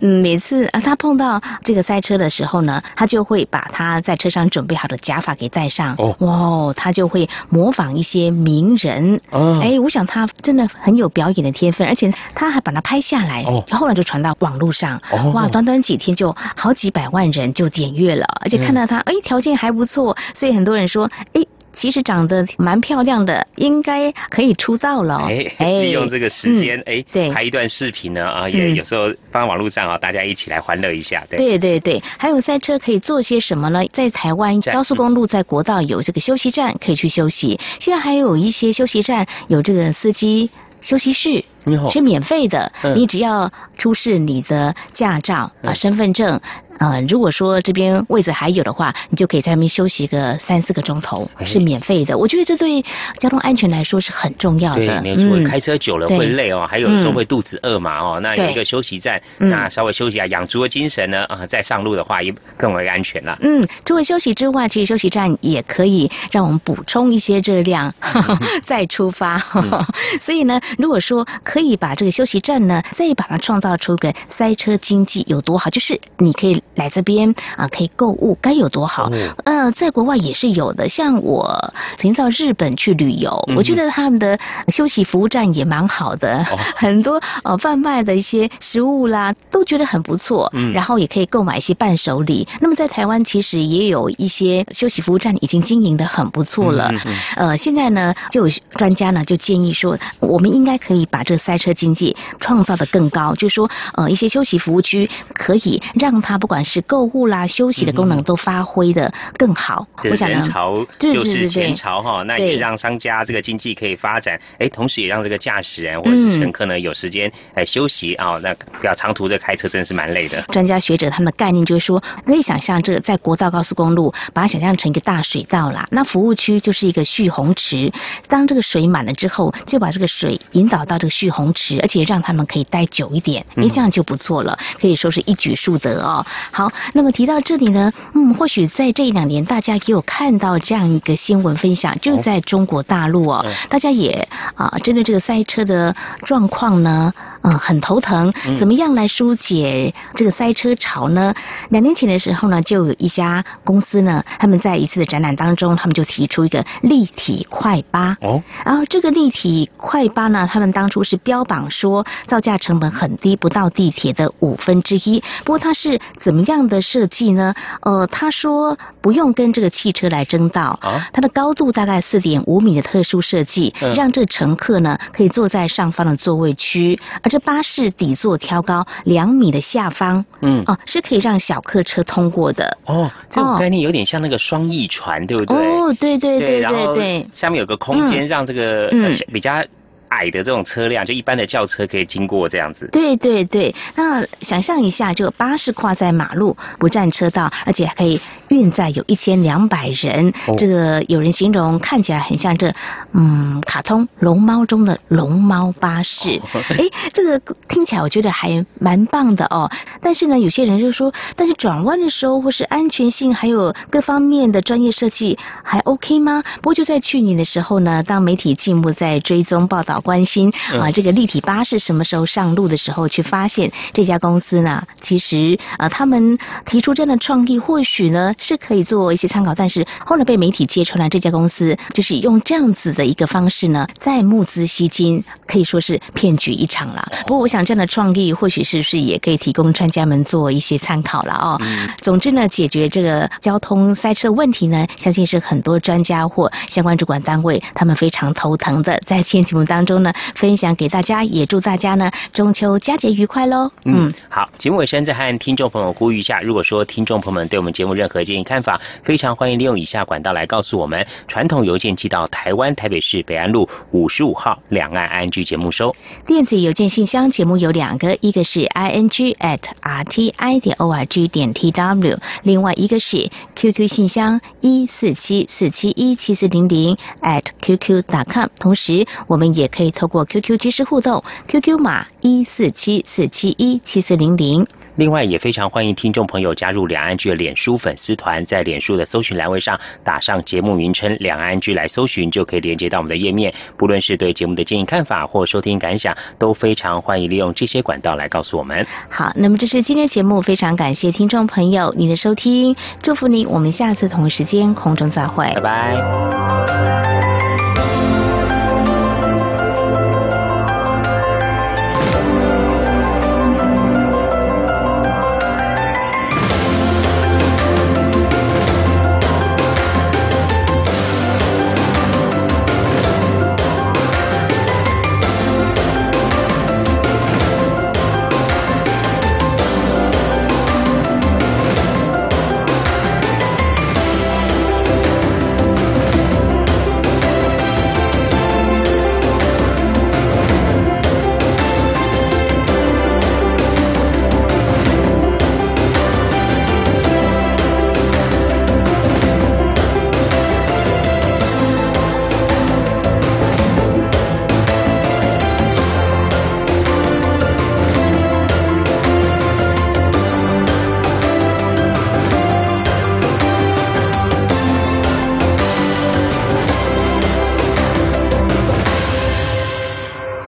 [0.02, 5.96] 嗯， 每次啊她碰到这个塞车的时候呢，她就会把她在车上准备好的假发给戴上。
[5.98, 9.20] 哦，哇，她就会模仿一些名人。
[9.32, 11.52] 哦，哎，我想她真的很有表演的。
[11.52, 15.02] 天分，而且他还把它拍下来，后来就传到网络上，
[15.34, 21.46] 哇，短短几天就好几百万人就点阅了，而且看到他，哎，条件还不错，所以很多人说，哎。
[21.74, 25.20] 其实长得蛮漂亮的，应该可以出道了。
[25.30, 31.24] 哎，利用这个时间，哎，拍一段视频呢啊，也有时候放网络上啊，大家一起来欢乐一下。
[31.30, 33.86] 对对对，还有赛车可以做些什么呢？
[33.94, 40.50] 在台湾高速公路在国道有这个休息站可以去休息，现在还有一些休息站有这个司机
[40.82, 41.46] 休息室。
[41.92, 46.40] 是免费的，你只要出示你的驾照啊、身份证，
[46.80, 52.18] 呃，如果说这边位置还有的话，你就可以在那边休息个三四个钟头，是免费的。
[52.18, 52.84] 我觉得这对
[53.20, 54.86] 交通安全来说是很重要的。
[54.86, 58.20] 对，没错，开车久了会累哦，还有时候会肚子饿嘛哦。
[58.22, 63.38] 那有一个休息站，那稍微休息下，养足了精神呢啊，再上路的话也更为安全了。
[63.42, 67.94] 嗯，除了休息之外，其实休息站也可以让我们补充一些热量，
[68.66, 69.38] 再出发。
[70.20, 79.12] 所以呢，如果说可以把这个休息站呢，再把它创造出个塞车经济有多好，就是你可以来这边啊，可以购物，该有多好。
[79.44, 84.40] 呃，在国外也是有的，像我曾经到日本去旅游，我觉得他们的
[84.70, 86.42] 休息服务站也蛮好的，
[86.78, 90.50] 很多呃贩卖的一些食物啦，都觉得很不错。
[90.54, 92.48] 嗯，然后也可以购买一些伴手礼。
[92.62, 96.90] 那么在台湾其实也有一些休息服务站已经经营的很不错了。
[96.94, 101.72] 嗯呃，现在呢，就有专家呢就建议说，我们应该可以把这个塞车。
[101.82, 109.88] 经济创造的更高，就是说，呃，一些休息服务区可以让它不管是购物啦、休息的功能都发挥的更好。
[110.10, 118.38] 我想人潮就是前潮哈，那也让商家这个经济可以发展，哎，同时也让这个驾驶人或者是乘客呢有时间来休息啊。
[118.44, 120.42] 那比较长途的开车真是蛮累的。
[120.50, 127.92] 专家学者他们的概念就是说，可以想象这个在国道高速公路，把它想象成一个大水道啦，那服务区就是一个蓄洪池，
[128.28, 131.80] 当这个水满了之后，就把这个水引导到这个蓄洪池。
[131.82, 136.26] 而且让他们可以待久一点，因为，这样就不错了，可以说是一举数得哦。
[136.52, 147.14] 好，那么提到这里呢，嗯，或许在这一两年，大家也有看到这样一个新闻分享，就是在中国大陆哦，大家也啊，针对这个塞车的状况呢，
[147.44, 151.34] 嗯，很头疼，怎么样来疏解这个塞车潮呢？
[151.70, 161.62] 两年前的时候呢，就有一家公司呢，他们在一次的展览当中，他们就提出一个立体快巴哦，然后这个立体快巴呢，他们当初是标榜。
[161.72, 165.24] 说造价成本很低，不到地铁的五分之一。
[165.46, 167.56] 不过它是怎么样的设计呢？
[167.82, 170.78] 呃，他说不用跟这个汽车来争道，
[171.14, 182.78] 它的高度大概四点五米的特殊设计，让这乘客呢可以坐在上方的座位区，而这巴士底座挑高两米的下方，嗯，哦，是可以让小客车通过的。
[182.86, 185.56] 哦，这种概念有点像那个双翼船，对不对？
[185.56, 188.92] 哦，对对对对对，下面有个空间让这个
[189.32, 189.64] 比较。
[190.12, 192.88] 矮的这种车辆，就一般的轿车可以经过这样子。
[192.92, 200.34] 对对对，那想象一下，就巴士跨在马路不占车道，而且还可以运载有一千两百人。
[200.58, 202.74] 这个有人形容看起来很像这
[203.14, 206.42] 嗯，卡通龙猫中的龙猫巴士。
[206.78, 209.72] 哎，这个听起来我觉得还蛮棒的哦。
[210.02, 216.44] 但是呢，有些人就说，但是转弯的时候或是安全性还有各方面的专业设计还 OK 吗？
[216.58, 220.01] 不过就在去年的时候呢，当媒体进一步在追踪报道。
[220.02, 224.84] 关心啊，这个立体巴士什么时候上路的时候，去发现这家公司呢？
[225.02, 237.08] 其实啊，他们提出这样的创意，或许呢是可以做一些参考，但是后来被媒体揭穿了，这家公司就是用这样子的一个方式呢，在募资吸金，可以说是骗局一场了。
[237.28, 241.62] 不过，我想这样的创意，或许是不是也可以提供专家们做一些参考了哦。
[242.02, 249.00] 总之呢，解决这个交通塞车问题呢，相信是很多专家或相关主管单位他们非常头疼的。
[249.06, 249.91] 在今天节目当中。
[249.92, 253.70] 中呢，分享给大家，也祝大家呢中秋佳节愉快喽。
[253.84, 265.94] 嗯，好，节目尾声再和听众朋友呼吁一下，如果说听众朋友们对我们节目任何建议看法，非常欢迎利用以下管道来告诉我们：传统邮件寄到台湾台北市北安路五十五号两岸 I N G 节目收；
[266.26, 273.74] 电子邮件信箱节目有两个，一个是 I N G at R T I 点 O R G 点 T W，另外一个是 Q
[273.74, 278.48] Q 信箱一四七四七一七四零零 at Q Q com。
[278.60, 284.64] 同时，我们也可可以透过 QQ 即时互动，QQ 码一四七四七一七四零零。
[284.98, 293.52] 另外，也非常欢迎听众朋友加入两岸剧的脸书粉丝团，在脸书的搜寻栏位上打上节目名称“两岸剧”来搜寻，就可以连接到我们的页面。
[293.76, 298.86] 不论是对节目的建议看法或收听感想，都非常欢迎利用这些管道来告诉我们。
[299.10, 307.31] 好，那么这是今天节目，非常感谢听众朋友您的收听，祝福您，我们下次同一时间空中再会，拜拜。